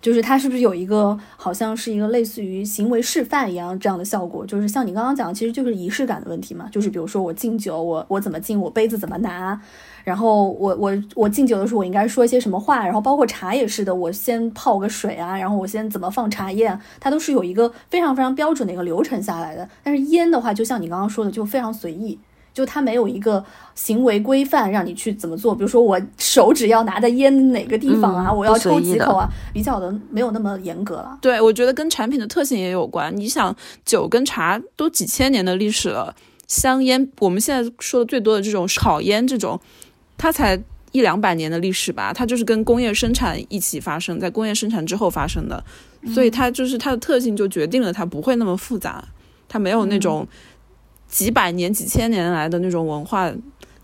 [0.00, 4.44] 就是它是不是有一个好像是一个类似于行为示范一样这样的效果？
[4.46, 6.68] 就是像你刚刚讲的，其实就是仪式感的问题嘛。
[6.70, 9.58] 就是比如说我敬酒，我我怎么敬，我杯子怎么拿，
[10.04, 19.68] 然后我我我敬酒的时候我应该说一些什么话，然后包括茶也是的，我先泡个水啊，然后我先怎么放茶叶，它都是有一个非常非常标准的一个流程下来的。
[19.82, 22.18] 但是烟的话，就像你刚刚说的，就非常随意。
[22.52, 31.18] 就它没有一个行为规范让你去怎么做，比如说我手指要拿在烟哪个地方啊，嗯我要抽几口啊，比较的没有那么严格了。
[31.20, 33.12] 对，我觉得跟产品的特性也有关。
[33.16, 33.52] 你想，
[33.84, 36.14] 酒跟茶都几千年的历史了，
[36.46, 39.58] 香烟我们现在说的最多的这种烤烟这种，
[40.16, 40.60] 它才
[40.92, 45.62] 一两百年的历史吧，它就是跟工业生产一起发生，在工业生产之后发生的，
[46.14, 49.04] 所以它就是它的特性就决定了它不会那么复杂，
[49.48, 50.26] 它没有那种
[51.08, 53.32] 几百年、几千年来的那种文化。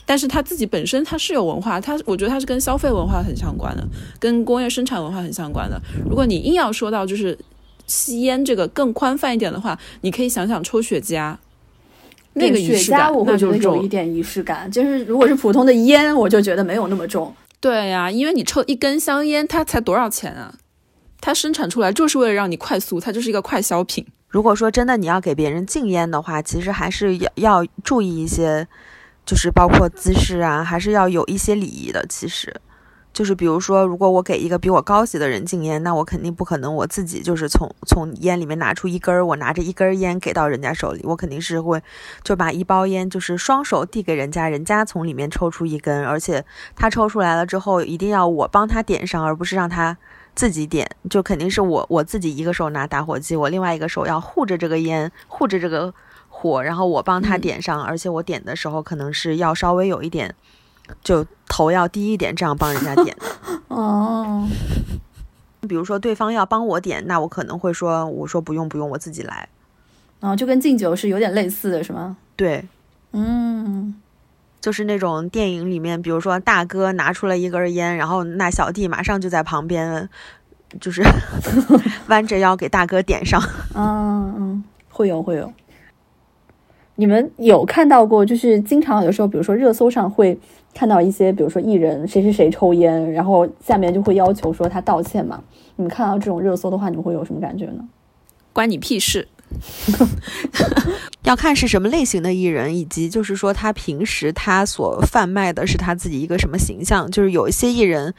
[0.06, 3.86] 但是它自己本身它是有文化，它我觉得它是跟消费文化很相关的，
[4.18, 5.80] 跟工业生产文化很相关的。
[6.04, 7.38] 如果你硬要说到就是
[7.86, 11.36] 吸烟这个更宽泛一点的话，你可以想想抽雪茄，
[12.34, 13.56] 那个雪仪式感茄我会觉得。
[13.56, 17.34] 有一点仪式感，就是如果是普通的烟，我就觉得没有那么重。
[17.58, 20.54] 对呀、因为你抽一根香烟，它才多少钱啊？
[21.20, 24.06] 它生产出来就是为了让你快速，它就是一个快消品。
[24.28, 28.66] 如果说真的你要给别人禁烟的话，其实还是要要注意一些，
[29.26, 32.06] 就是包括姿势啊，还是要有一些礼仪的。
[32.08, 32.54] 其实，
[33.12, 41.82] 就是比如说，如果我给一个比我高级的人禁烟，那我肯定不可能我自己就是从从烟里面拿出一根儿，我拿着一根儿烟给到人家手里，我肯定是会
[42.22, 46.44] 就把一包烟就是双手递给人家，人家从里面抽出一根，而且
[46.76, 49.96] 他抽出来了之后，一定要我帮他点上，而不是让他。
[50.32, 55.92] 自己点就肯定是我我自己一个手拿打火机，我另外一个手要护着这个烟，护着这个
[56.28, 60.32] 火，然后我帮他嗯点上，而且我点的时候可能是要稍微有一点，
[61.02, 63.16] 就头要低一点，这样帮人家点。
[63.68, 64.48] 哦，
[65.68, 69.48] 比如说对方要帮我点，那我可能会说，我说不用不用，我自己来。
[70.20, 72.16] 然后就跟敬酒是有点类似的，是吗？
[72.36, 72.66] 对，
[73.12, 73.94] 嗯，
[74.60, 80.08] 就是那种电影里面，比如说大哥拿出了一根烟，然后那小弟马上就在旁边，
[80.80, 81.02] 就是
[82.08, 83.42] 弯着腰给大哥点上。
[83.74, 85.50] 嗯嗯，会有会有。
[87.00, 90.38] 你们有看到过，就是经常有的时候，比如说热搜上会
[90.74, 95.42] 看到一些，比如说艺人谁谁谁抽烟，然后下面就会要求说他道歉嘛。
[95.76, 97.88] 你们看到这种热搜的话，你们会有什么感觉呢？
[98.52, 99.28] 关你屁事！
[101.24, 107.10] 要看是什么类型的艺人，以及就是说他平时他所贩卖的是他自己一个什么形象。
[107.10, 108.12] 就是有一些艺人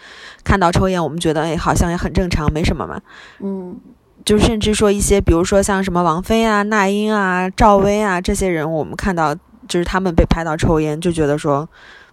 [0.43, 2.99] 看到抽烟，我们觉得哎好像也很正常，没什么嘛。
[3.41, 3.79] 嗯
[4.25, 9.35] 就甚至说一些，比如说像什么王菲啊、那英啊、赵薇啊这些人，我们看到
[9.67, 11.67] 就是他们被拍到抽烟，就觉得说，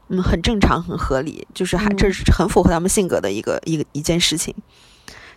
[0.09, 4.55] 嗯，很正常、很合理，就是还嗯这是很符合他们性格的一个一个一件事情。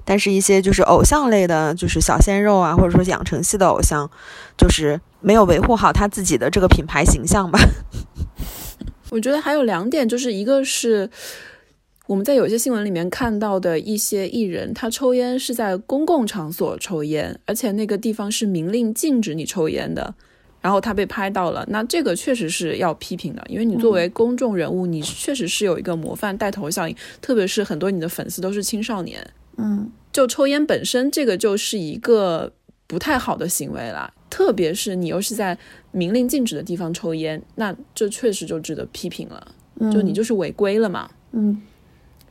[0.03, 4.09] 但是，一些就是偶像类的，就是小鲜肉啊，或者说养成系的偶像，
[4.57, 7.59] 就是没有维护好他自己的这个品牌形象吧。
[9.11, 11.07] 我觉得还有两点，就是一个是
[12.11, 20.13] 我们在有些新闻里面看到的一些艺人，他抽烟是在公共场所抽烟，而且那个地方是明令禁止你抽烟的。
[20.59, 32.51] 然后他被拍到了，那这个确实是要批评的，因为你作为公众人物，你确实是有一个模范带头效应，特别是很多你的粉丝都是青少年，嗯就抽烟本身这个就是一个
[32.87, 35.57] 不太好的行为啦，特别是你又是在
[35.91, 39.47] 明令禁止的地方抽烟，那这确实就值得批评了。
[39.79, 41.09] 嗯，就你就是违规了嘛。
[41.31, 41.61] 嗯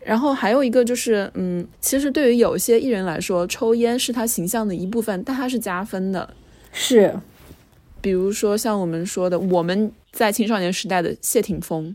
[0.05, 6.29] 然后还有一个就是，嗯，其实对于有些艺人来说，抽烟是他形象的一部分，但他是加分的。
[6.73, 7.15] 是，
[8.01, 11.95] 比如说像我们说的，我们在青少年时代的谢霆锋，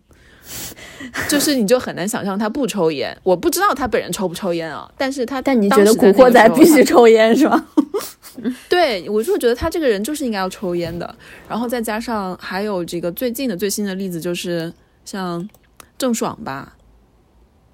[1.27, 3.17] 就是你就很难想象他不抽烟。
[3.23, 7.65] 我不知道他本人抽不抽烟啊，但是他但你觉得《古惑仔必须 抽烟是吧？
[8.69, 11.15] 对，我就觉得他这个人就是应该要抽烟的。
[11.47, 14.71] 然后再加上还有这个最近的最新的例子，就是
[15.05, 15.47] 像
[15.97, 16.75] 郑爽吧，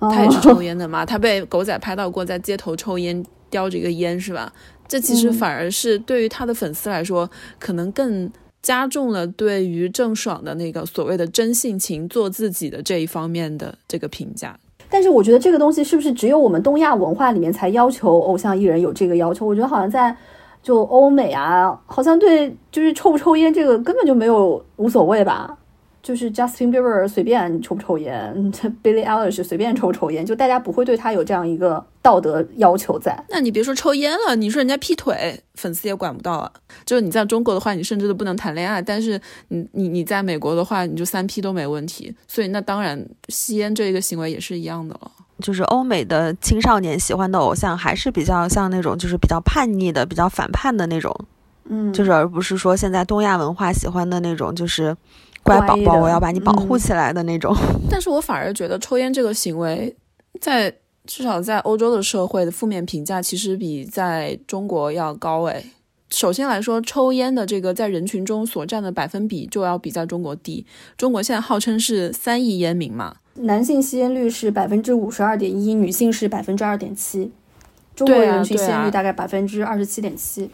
[0.09, 4.51] 他也是抽烟的嘛，他被狗仔拍到过在街头抽烟，叼着一个烟是吧？
[4.87, 7.29] 这其实嗯反而是对于他的粉丝来说，
[7.59, 8.29] 可能更
[8.61, 14.57] 加重了对于郑爽的那个所谓的真性情、做自己的这一方面的这个评价。
[14.89, 19.45] 但是我觉得这个东西是不是只有我们东亚文化里面才要求偶像艺人有这个要求？
[19.45, 20.13] 我觉得好像在
[20.61, 25.57] 就欧美啊，好像对就是抽不抽烟这个根本就没有无所谓吧。
[26.01, 28.33] 就是 Justin Bieber 随便抽不抽烟，
[28.83, 33.23] Billie Eilish 随便抽不抽烟，就大家不会对他有这样一个道德要求在。
[33.29, 36.51] 那你别说抽烟了，你说人家劈腿，粉丝也管不到啊。
[36.85, 42.15] 就是你在中国的话，你甚至都不能谈恋爱，但是你你你在美国的话，你就三 P 都没问题。
[42.27, 45.11] 所以那当然，吸烟这一个行为也是一样的了。
[45.39, 51.15] 就是欧美的青少年喜欢的偶像，还是比较像那种就是比较叛逆的、比较反叛的那种，
[51.67, 54.95] 嗯，就是而不是说现在东亚文化喜欢的那种，就是
[55.43, 57.55] 乖宝宝，我要把你保护嗯起来的那种。
[57.89, 59.95] 但是我反而觉得抽烟这个行为，
[60.39, 60.73] 在
[61.05, 65.65] 至少在欧洲的社会的负面评价其实比在中国要高诶。
[66.11, 70.65] 首先来说，抽烟的这个在人群中所占的百分比就要比在中国低。
[70.97, 77.31] 中国现在号称是三亿烟民嘛，男性吸烟率是百分之五十二点一，女性是百分之二点七，
[77.95, 80.49] 中国人群吸烟率大概百分之二十七点七。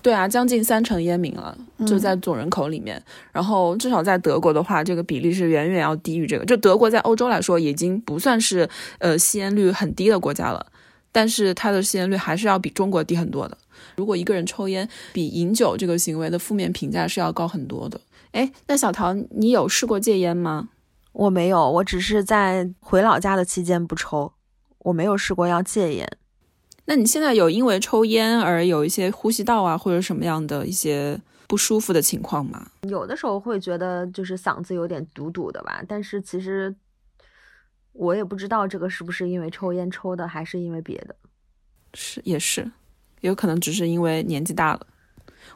[0.00, 3.02] 对啊，将近三成烟民了，就在总人口里面。
[3.32, 6.44] 然后至少在德国的话，这个比例是远远要低于这个。
[6.44, 8.68] 就德国在欧洲来说，已经不算是
[8.98, 10.64] 呃吸烟率很低的国家了，
[11.10, 13.58] 但是它的吸烟率还是要比中国低很多的。
[13.96, 18.00] 如果一个人抽烟，比饮酒这个行为的负面评价是要高很多的。
[18.32, 20.68] 哎，那小桃，你有试过戒烟吗？
[21.12, 24.32] 我没有，我只是在回老家的期间不抽，
[24.78, 26.08] 我没有试过要戒烟。
[26.90, 32.66] 那你现在有因为抽烟而有一些呼吸道啊或者什么样的一些不舒服的情况吗？
[32.88, 36.74] 有的时候会觉得就是嗓子有点堵堵的吧，但是其实
[37.92, 41.14] 我也不知道这个是不是因为抽烟抽的，还是因为别的。
[41.92, 42.70] 是，也是，
[43.20, 44.86] 有可能只是因为年纪大了。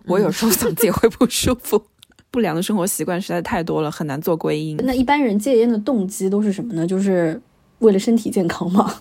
[0.05, 1.83] 我有时候嗓子也会不舒服，
[2.30, 4.76] 不良的生活习惯实在太多了，很难做归因。
[4.85, 6.87] 那一般人戒烟的动机都是什么呢？
[6.87, 7.41] 就是
[7.78, 9.01] 为了身体健康吗？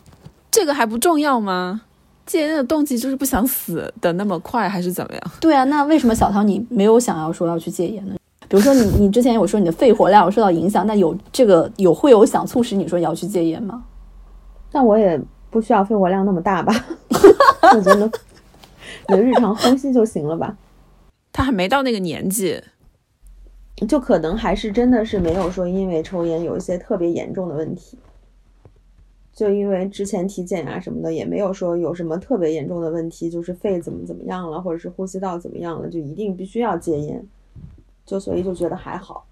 [0.49, 1.82] 这个还不重要吗？
[2.26, 5.22] 戒烟的动机就是不想死的那么快，还是怎么样？
[5.39, 8.15] 对啊，那为什么小唐你没有想要说要去戒烟呢？
[8.47, 13.84] 比如说你你之前有说你的肺活量有受到影响，那有这个有会有想促使你说你要去戒烟吗？
[14.72, 15.19] 但我也
[15.49, 16.74] 不需要肺活量那么大吧，
[17.76, 18.11] 我觉得
[19.07, 20.55] 能日常呼吸就行了吧。
[21.34, 22.61] 他还没到那个年纪，
[23.88, 27.97] 就可能还是真的是没有说因为抽烟有一些特别严重的问题，
[29.34, 37.25] 就因为之前体检啊什么的也没有说有什么特别严重的问题，就是肺怎么怎么样了，或者是呼吸道怎么样了，就一定必须要戒烟，
[38.05, 39.25] 就所以就觉得还好。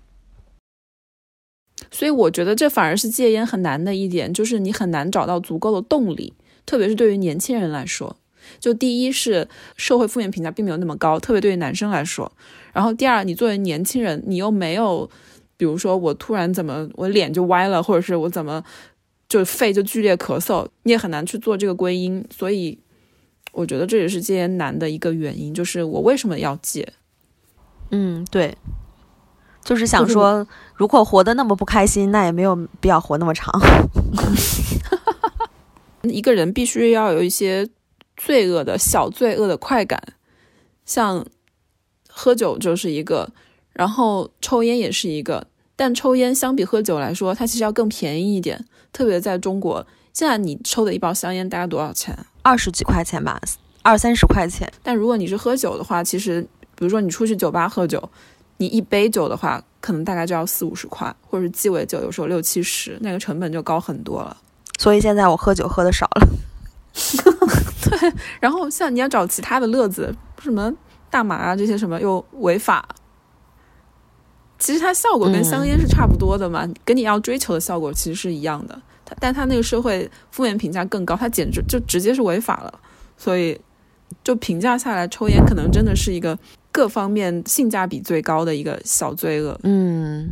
[1.92, 6.34] 所以我觉得这反而是戒烟很难的一点，就是你很难找到足够的动力，
[6.66, 8.16] 特别是对于年轻人来说。
[8.60, 12.32] 就第一是社会负面评价并没有那么高，特别对于男生来说。
[12.74, 15.10] 然后第二，你作为年轻人，你又没有，
[15.58, 18.64] 比如说我突然怎么我脸就歪了，或者是我怎么
[19.30, 22.26] 就肺就剧烈咳嗽，你也很难去做这个归因。
[22.32, 22.78] 所以
[23.52, 26.92] 我觉得这也是戒烟难的一个原因，就是我为什么要戒？
[27.92, 28.58] 嗯，对，
[29.64, 33.54] 就是想就是说，如果活得那么不开心，那也没有必要活那么长。
[36.04, 37.70] 一个人必须要有一些
[38.18, 40.02] 罪恶的小罪恶的快感，
[40.86, 41.26] 像
[42.08, 43.32] 喝酒就是一个，
[43.74, 45.46] 然后抽烟也是一个。
[45.80, 49.88] 但抽烟相比喝酒来说，它其实要更便宜一点，特别在中国。
[50.12, 52.14] 现在你抽的一包香烟大概多少钱？
[52.42, 53.40] 二十几块钱吧，
[53.82, 54.70] 二三十块钱。
[54.84, 56.42] 但如果你是喝酒的话，其实
[56.76, 58.10] 比如说你出去酒吧喝酒，
[58.58, 64.36] 你一杯酒的话，可能大概就要四五十块，或者是鸡尾酒有时候六七十，那个成本就高很多了。
[64.78, 66.28] 所以现在我喝酒喝的少了。
[67.90, 70.14] 对然后像你要找其他的乐子，
[70.44, 70.74] 什么
[71.10, 72.86] 大麻啊这些什么又违法，
[74.60, 78.80] 其实它效果跟香烟是差不多的嘛，跟你要追求的效果其实是一样的。
[79.06, 82.80] 它但它那个社会负面评价更高，它简直就直接是违法了。
[83.18, 83.60] 所以
[84.24, 86.38] 就评价下来，抽烟可能真的是一个
[86.72, 89.60] 各方面性价比最高的一个小罪恶。
[89.64, 90.28] 嗯，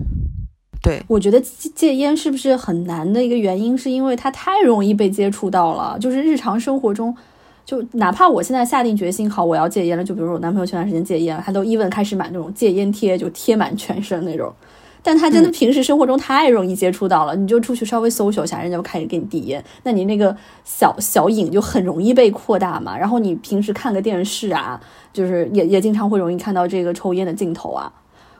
[0.83, 7.15] 对，我觉得戒戒烟是不是很难的一个原因，是因为它太容易被接触到了，就是日常生活中。
[7.67, 10.01] 就哪怕我现在下定决心，好，我要戒烟了。
[10.01, 14.49] 就比如说我男朋友前段时间戒烟，他都 even 开始买那种戒烟贴，就贴满全身那种。
[15.03, 22.97] 但他真的平时生活中太容易接触到了，你就出去稍微 social 一下，人家就开始给你递烟，那你那个小小瘾就很容易被扩大嘛。
[22.97, 24.79] 然后你平时看个电视啊，
[25.11, 27.91] 就是也也经常会容易看到这个抽烟的镜头啊。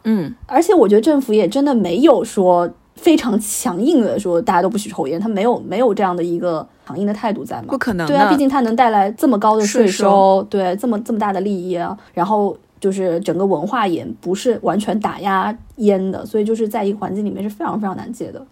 [0.05, 7.77] 嗯，而且我觉得政府也真的没有说非常强硬的说大家都不许抽烟，他没有没有这样的一个强硬的态度在嘛不。
[7.77, 8.05] 可能。
[8.05, 18.45] 对啊，毕竟它能带来这么高的税税收对，这么这么大的利益啊，然后就是整个文化也不是完全打压烟的，所以就是在一个环境里面是非常非常难戒的。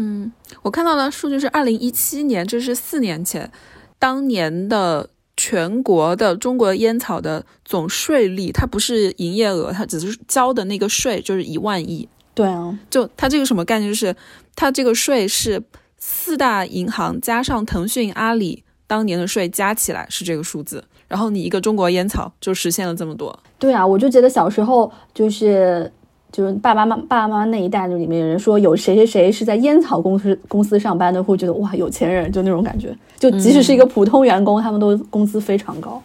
[0.00, 0.30] 嗯
[0.62, 3.50] 我看到的数据是二零一七年，这是四年前，
[3.98, 12.08] 当年的全国的中国烟草的总税率，它不是营业额，它只是交的那个税就是一万亿。
[12.38, 13.90] 对啊，就它这个什么概念？
[13.90, 14.14] 就是
[14.54, 15.60] 它这个税是
[15.96, 23.36] 四大银行加上腾讯、阿里当年的税加起来是这个数字，然后你一个中国烟草就实现了这么多。
[23.58, 25.90] 对啊，我就觉得小时候就是
[26.30, 32.96] 就是爸爸妈爸爸妈妈那一代，就里面有人说有谁谁谁是在烟草公司公司上班的，会觉得哇有钱人，就那种感觉。
[33.18, 36.00] 就即使是一个普通员工，他们都工资非常高。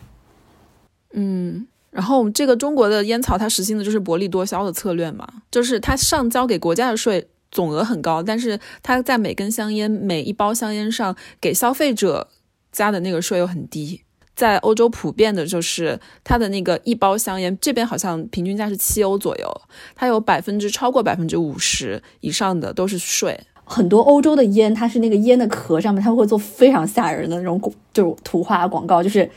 [1.14, 12.28] 嗯，然后这个中国的烟草它实行的就是薄利多销的策略嘛，就是它上交给国家的税总额很高，但是它在每根香烟、每一包香烟上给消费者
[12.72, 14.02] 加的那个税又很低。
[14.36, 19.62] 在欧洲普遍的就是它的那个一包香烟，这边好像平均价是七欧左右，
[19.94, 23.40] 它有百分之超过百分之五十以上的都是税。
[23.64, 27.62] 很多欧洲的烟，它是那个烟的壳上面，它会做非常吓人的那种，
[27.94, 29.30] 就是图画广告，就是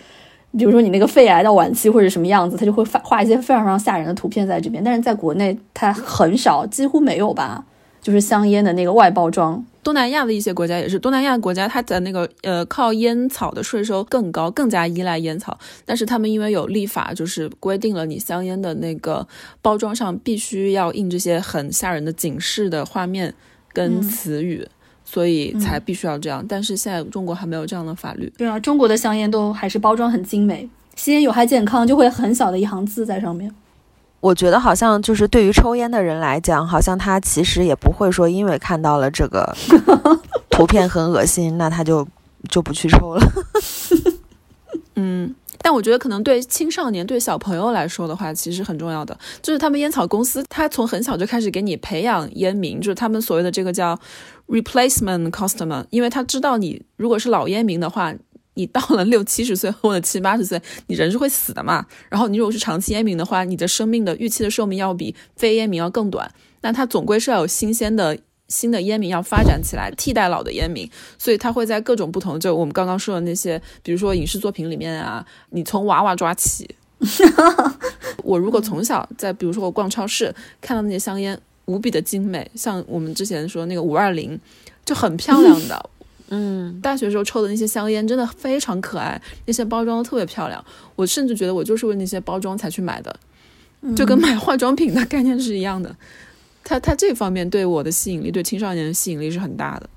[0.56, 4.82] 比如说你那个肺癌到晚期或者什么样子，他就会发画一些非常非常吓人的图片在这边。
[4.82, 7.64] 但是在国内，它很少，几乎没有吧，
[8.00, 9.64] 就是香烟的那个外包装。
[9.82, 19.24] 东南亚的一些国家也是，东南亚国家它的那个呃靠烟草的税收更高，更加依赖烟草，但是他们因为有立法，就是规定了你香烟的那个
[19.62, 23.32] 包装上必须要印这些很吓人的警示的画面
[23.72, 24.66] 跟嗯词语，
[25.06, 26.44] 所以才必须要这样。
[26.46, 28.30] 但是现在中国还没有这样的法律。
[28.36, 33.50] 对啊，中国的香烟都还是包装很精美，吸烟有害健康，就会很小的一行字在上面。
[34.20, 39.54] 我觉得好像就是对于抽烟的人来讲，好像他其实也不会说因为看到了这个
[40.50, 42.06] 图片很恶心，那他就
[42.48, 43.22] 就不去抽了。
[44.96, 53.96] 嗯，但我觉得可能对青少年、对小朋友来说的话，其实很重要的，就是他们烟草公司，他从很小就开始给你培养烟民，就是他们所谓的这个叫
[54.48, 58.14] replacement customer，因为他知道你如果是老烟民的话。
[58.58, 61.84] 你到了六七十岁或者七八十岁，你人是会死的嘛。
[62.08, 66.26] 然后你如果是长期烟民的话，你的生命的预期的寿命要比非烟民要更短。
[66.62, 68.18] 那它总归是要有新鲜的
[68.48, 70.90] 新的烟民要发展起来，替代老的烟民。
[71.18, 76.66] 所以它会在各种不同，就我们刚刚说的那些，比如说影视作品里面啊，你从娃娃抓起。
[78.24, 84.38] 我 如果从小在，比如说我逛超市看到那些香烟无比的精美，像我们之前说那个五二零，
[84.84, 85.90] 就很漂亮的。
[86.28, 90.64] 嗯，大学时候抽的那些香烟真的非常可爱，那些包装都特别漂亮。
[90.96, 93.16] 我甚至觉得我就是为那些包装才去买的，
[93.94, 95.94] 就跟买化妆品的概念是一样的。
[96.64, 99.88] 它它这方面对我的吸引力，对青少年的吸引力是很大的。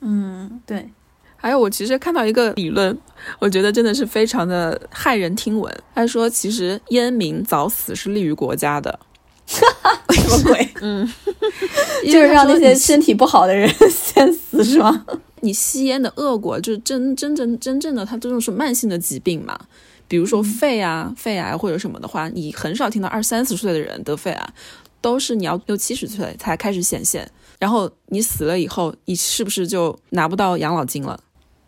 [0.00, 0.90] 嗯，对，
[1.36, 2.98] 还有，我其实看到一个理论，
[3.38, 5.72] 我觉得真的是非常的骇人听闻。
[5.94, 8.98] 他说，其实烟民早死是利于国家的，
[9.50, 10.68] 什么鬼？
[10.80, 11.08] 嗯
[12.04, 15.04] 就是让那些身体不好的人 先死是吗？
[15.40, 19.58] 你吸烟的恶果，就是真真正真正的，它这种是慢性的疾病嘛。
[20.06, 24.50] 比如说肺啊、肺癌或者什么的话，你很少听到二三十岁的人得肺癌，
[25.00, 27.28] 都是你要六七十岁才开始显现。
[27.58, 31.18] 然后你死了以后，你是不是就拿不到养老金了？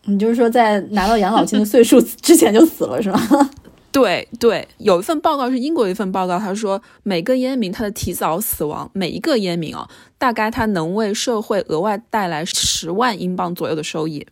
[0.04, 3.50] 你就是说在拿到养老金的岁数之前就死了是吗？
[3.92, 9.86] 对对，有一份报告是英国一份报告，他说每个烟民他的提早死亡，每一个烟民哦，
[10.16, 14.26] 大概他能为社会额外带来十万英镑左右的收益。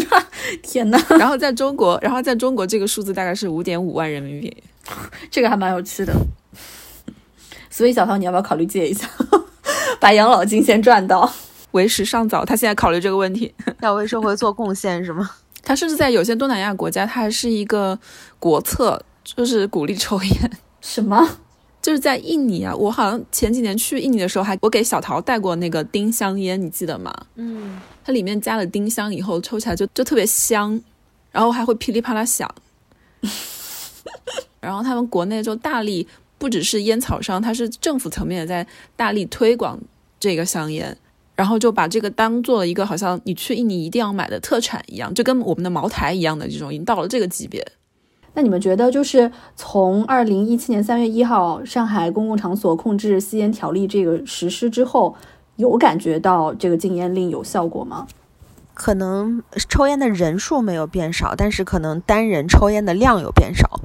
[0.62, 4.56] 天哪，然后在中国，然后在中国这个数字大概是五点五万人民币。
[5.30, 6.12] 这个还蛮有趣的。
[7.70, 9.08] 所以小涛，你要不要考虑借一下，
[10.00, 11.30] 把养老金先赚到？
[11.72, 13.52] 为时尚早，他现在考虑这个问题。
[13.80, 15.30] 要为社会做贡献是吗？
[15.64, 17.98] 他甚至在有些东南亚国家，它还是一个
[18.38, 20.50] 国策，就是鼓励抽烟。
[20.80, 21.38] 什么？
[21.80, 27.14] 就是在印尼啊，我好像前几年去印尼的时候还，我给小桃带过那个丁香烟，你记得吗？
[27.34, 30.80] 嗯，它里面加了丁香以后，抽起来就就特别香，
[31.30, 32.52] 然后还会噼里啪啦响。
[34.60, 36.08] 然后他们国内就大力，
[36.38, 39.78] 不只是烟草商，它是政府层面也在大力推广
[40.18, 40.96] 这个香烟，
[41.34, 47.66] 然后就把这个当做了一个好像你去印尼一定要买的特产一样，就跟我们的茅台一样的这种，已经到了这个级别。
[48.34, 55.14] 那你们觉得，就是从二零一七年三月一号上海公共场所控制吸烟条例这个实施之后，
[55.56, 58.08] 有感觉到这个禁烟令有效果吗？
[58.72, 63.78] 可能抽烟的人数没有变少，但是可能单人抽烟的量有变少。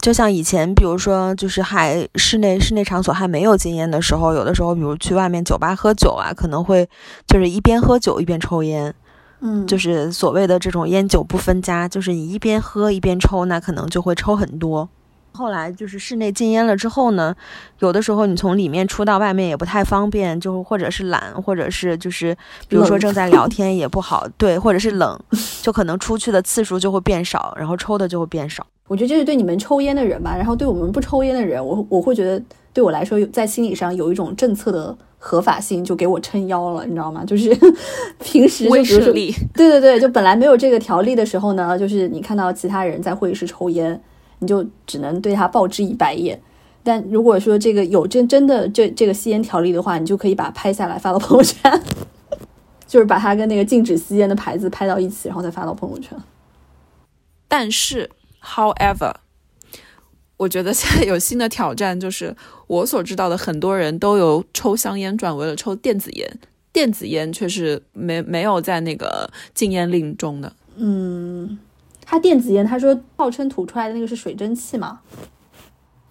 [0.00, 6.88] 就像以前，比如说，就是还室内室内场所还没有禁烟的时候，有的时候，比如去外面酒吧喝酒啊，可能会
[7.26, 8.94] 就是一边喝酒一边抽烟，
[9.40, 14.88] 嗯，就是所谓的这种烟酒不分家，就是你一边喝一边抽，那可能就会抽很多。
[15.32, 17.36] 后来就是室内禁烟了之后呢，
[17.78, 22.36] 有的时候你从里面出到外面也不太方便，就或者是懒，或者是就是
[22.68, 25.16] 比如说正在聊天也不好，对，或者是冷，
[25.62, 28.66] 就可能出去的次数就会变少，然后抽的就会变少。
[28.90, 37.24] 我觉得这是对你们抽烟的人吧，然后对我们不抽烟的人，我我会觉得对我来说，在心理上有一种政策的合法性，就给我撑腰了，你知道吗？
[37.24, 37.56] 就是
[38.18, 44.02] 平时就威比如说，对对对，就本来没有这个条例的时候呢，就是你看到其他人在会议室抽烟，
[44.40, 46.42] 你就只能对他报之以白眼。
[46.82, 51.80] 但如果说这个有真真的这这个吸烟条例的话，你就可以把它拍下来发到朋友圈，
[52.88, 56.18] 就是把它跟那个禁止吸烟的牌子拍到一起，然后再发到朋友圈。
[57.46, 58.10] 但是
[58.42, 59.14] ，however，
[60.36, 62.34] 我觉得现在有新的挑战，就是
[62.66, 66.40] 我所知道的很多人都由抽香烟转为了抽电子烟，
[66.72, 70.52] 电子烟却是没没有在那个禁烟令中的。
[70.76, 71.58] 嗯，
[72.04, 75.00] 他电子烟，他说号称吐出来的那个是水蒸气嘛？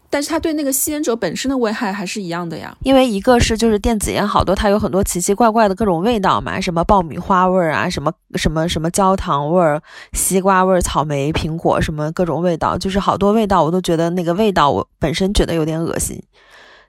[0.09, 2.75] 但是它对那个吸烟者本身的危害还是一样的呀。
[2.83, 9.81] 因为一个是就是电子烟好多，它有很多奇奇怪怪的各种味道嘛，什么爆米花味儿啊，什么什么什么焦糖味儿、
[10.13, 16.21] 西瓜味儿、草莓、苹果什么各种味道，就是好多味道我都觉得那个味道我本身觉得有点恶心。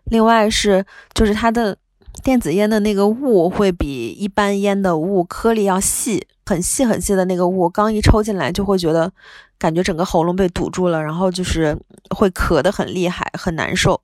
[0.05, 1.77] 另外是就是它的
[2.25, 9.13] 电子烟的那个雾会比一般烟的雾颗粒要细，很细很细的那个雾，刚一抽进来就会觉得
[9.61, 14.01] 感觉整个喉咙被堵住了，然后就是会咳得很厉害，很难受。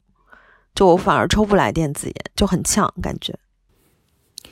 [0.74, 3.34] 就我反而抽不来电子烟，就很呛感觉。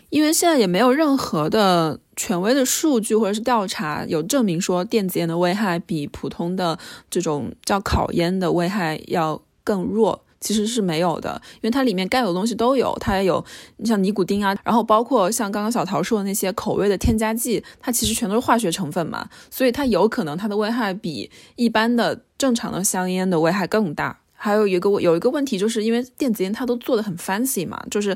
[0.09, 6.79] 因为现在也没有任何的权威的数据或者是调查有证明说电子烟的危害比普通的
[7.11, 10.25] 这种叫烤烟的危害要更弱。
[10.45, 13.42] 其实是没有的，因为它里面该有的东西都有，它也有
[13.78, 24.20] 你像尼古丁啊，然后包括像刚刚小桃说的那些口味的添加剂，它其实全都是化学成分嘛，所以它有可能它的危害比一般的正常的香烟的危害更大。
[24.34, 28.14] 还有一个有一个问题，就是因为电子烟它都做的很 fancy 嘛，就是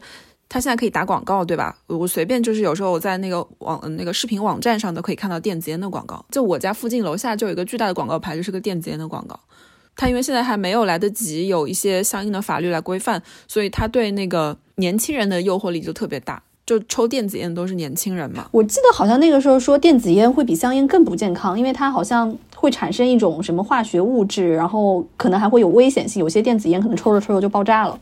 [0.50, 1.78] 它现在可以打广告，对吧？
[1.86, 6.22] 我随便就是有时候我在那个网那个视频网站上都可以看到电子烟的广告。
[6.30, 9.40] 就我家附近楼下就有一个巨大的广告牌，就是个电子烟的广告。
[9.99, 16.40] 它因为现在还没有来得及有一些相应的法律来规范，所以他对那个年轻人的诱惑力就特别大。
[16.64, 26.20] 就抽电子烟都是年轻人嘛，我记得好像那个时候说电子烟会比香烟更不健康，因为它好像会产生一种什么化学物质，然后可能还会有危险性。
[26.20, 27.99] 有些电子烟可能抽着抽着就爆炸了。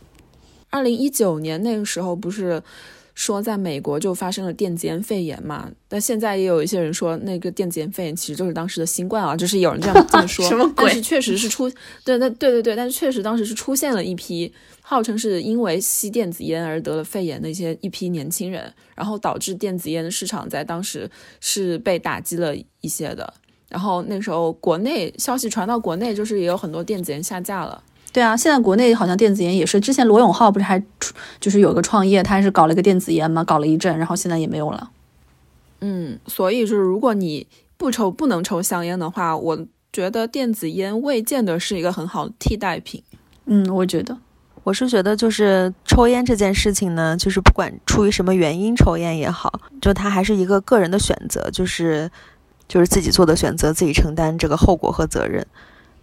[0.69, 2.61] 二零一九年那个时候不是
[3.17, 5.69] 说在美国就发生了电子烟肺炎嘛？
[5.89, 10.47] 但现在也有一些人说那个电子烟肺炎其实就是当时的新冠啊，就是有人这样 这么说。
[10.47, 11.69] 什么鬼但是确实是出，
[12.05, 14.53] 对，那对对对，但是确实当时是出现了一批
[14.83, 21.11] 号称是因为吸电子烟而得了肺炎的一些一批年轻人，然后导致电子烟的市场在当时
[21.41, 23.33] 是被打击了一些的。
[23.71, 27.83] 然后那时候国内消息传到国内，就是也有很多电子烟下架了。
[28.17, 30.83] 对啊，现在国内好像电子烟也是，之前罗永浩不是还
[31.39, 34.89] 就是有个创业，他还是搞了一个电子烟嘛，搞了一阵，然后现在也没有了。
[35.83, 37.47] 嗯，所以就是如果你
[37.77, 43.03] 不抽不能抽香烟的话，我觉得电子烟未见得是一个很好的替代品。
[43.45, 44.17] 嗯，我觉得
[44.65, 52.11] 我是觉得，就是抽烟这件事情呢，就是不管出于什么原因抽烟也好，就它还是一个个人的选择，就是
[52.67, 55.47] 就是自己做的选择，自己承担这个后果和责任，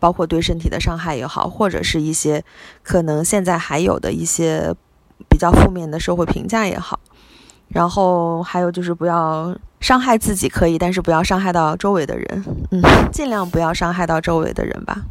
[0.03, 2.43] 包括对身体的伤害也好，或者是一些
[2.83, 4.75] 可能现在还有的一些
[5.29, 6.99] 比较负面的社会评价也好。
[7.69, 12.81] 然后还有就是不要伤害自己可以，但是不要伤害到周围的人，嗯，
[13.13, 15.03] 尽量不要伤害到周围的人吧。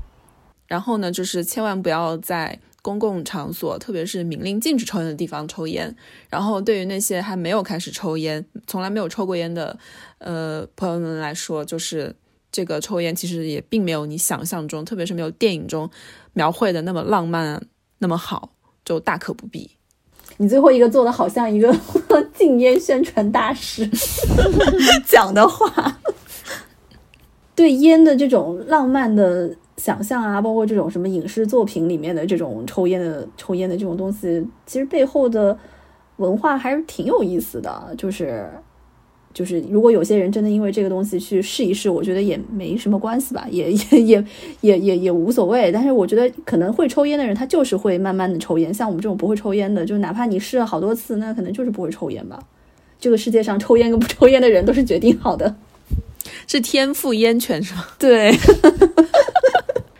[0.66, 5.96] 然后呢，就是千万不要在公共场所，特别是明令禁止抽烟的地方抽烟。
[6.28, 9.74] 然后对于那些还没有开始抽烟、从来没有抽过烟的
[10.18, 12.14] 呃朋友们来说，就是
[12.52, 15.90] 这个抽烟其实也并没有你想象中，特别是没有电影中
[16.34, 17.60] 描绘的那么浪漫、
[17.98, 18.50] 那么好，
[18.84, 19.70] 就大可不必。
[20.36, 21.74] 你最后一个做的好像一个
[22.34, 23.88] 禁烟宣传大使
[25.06, 26.00] 讲的话，
[27.54, 35.56] 对烟的这种浪漫的想象啊，包括这种什么影视作品里面的这种抽烟的抽烟的这种东西，其实背后的
[36.16, 38.50] 文化还是挺有意思的，就是
[39.34, 44.24] 就是如果有些人真的因为这个东西去试一试，我觉得也没什么关系吧，也 也也
[44.60, 45.72] 也也也无所谓。
[45.72, 48.72] 但是我觉得可能会抽烟的人，他就是会慢慢的抽烟。
[48.72, 52.38] 像我们这种不会抽烟的，就哪怕你试了好多次，那可能就是不会抽烟吧。
[53.00, 55.56] 这个世界上抽烟跟不抽烟的人都是决定好的。
[56.46, 57.84] 是天赋烟权是吗？
[57.98, 58.32] 对，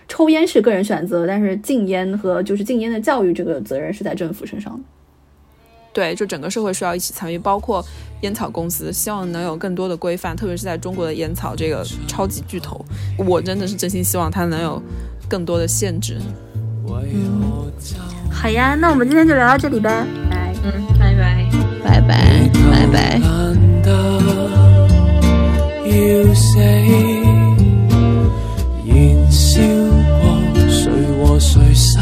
[0.06, 4.80] 抽烟是个人选择，但是禁烟和就是禁烟的教育这个责任是在政府身上的。
[5.92, 7.84] 对，就整个社会需要一起参与，包括
[8.22, 12.84] 烟草公司，希望能有更多的规范，特别是在中国的烟草这个超级巨头，
[13.18, 14.82] 我真的是真心希望它能有
[15.28, 16.18] 更多的限制。
[18.30, 20.54] 好呀，那我们今天就聊到这里呗，拜。
[20.64, 21.46] 嗯，拜拜。
[21.84, 23.18] 拜拜拜拜。
[23.18, 23.90] 難得
[25.84, 26.58] 要死，
[28.86, 28.96] 燃
[29.30, 29.60] 燒
[30.22, 30.22] 過
[30.68, 30.80] 誰
[31.18, 32.00] 和誰手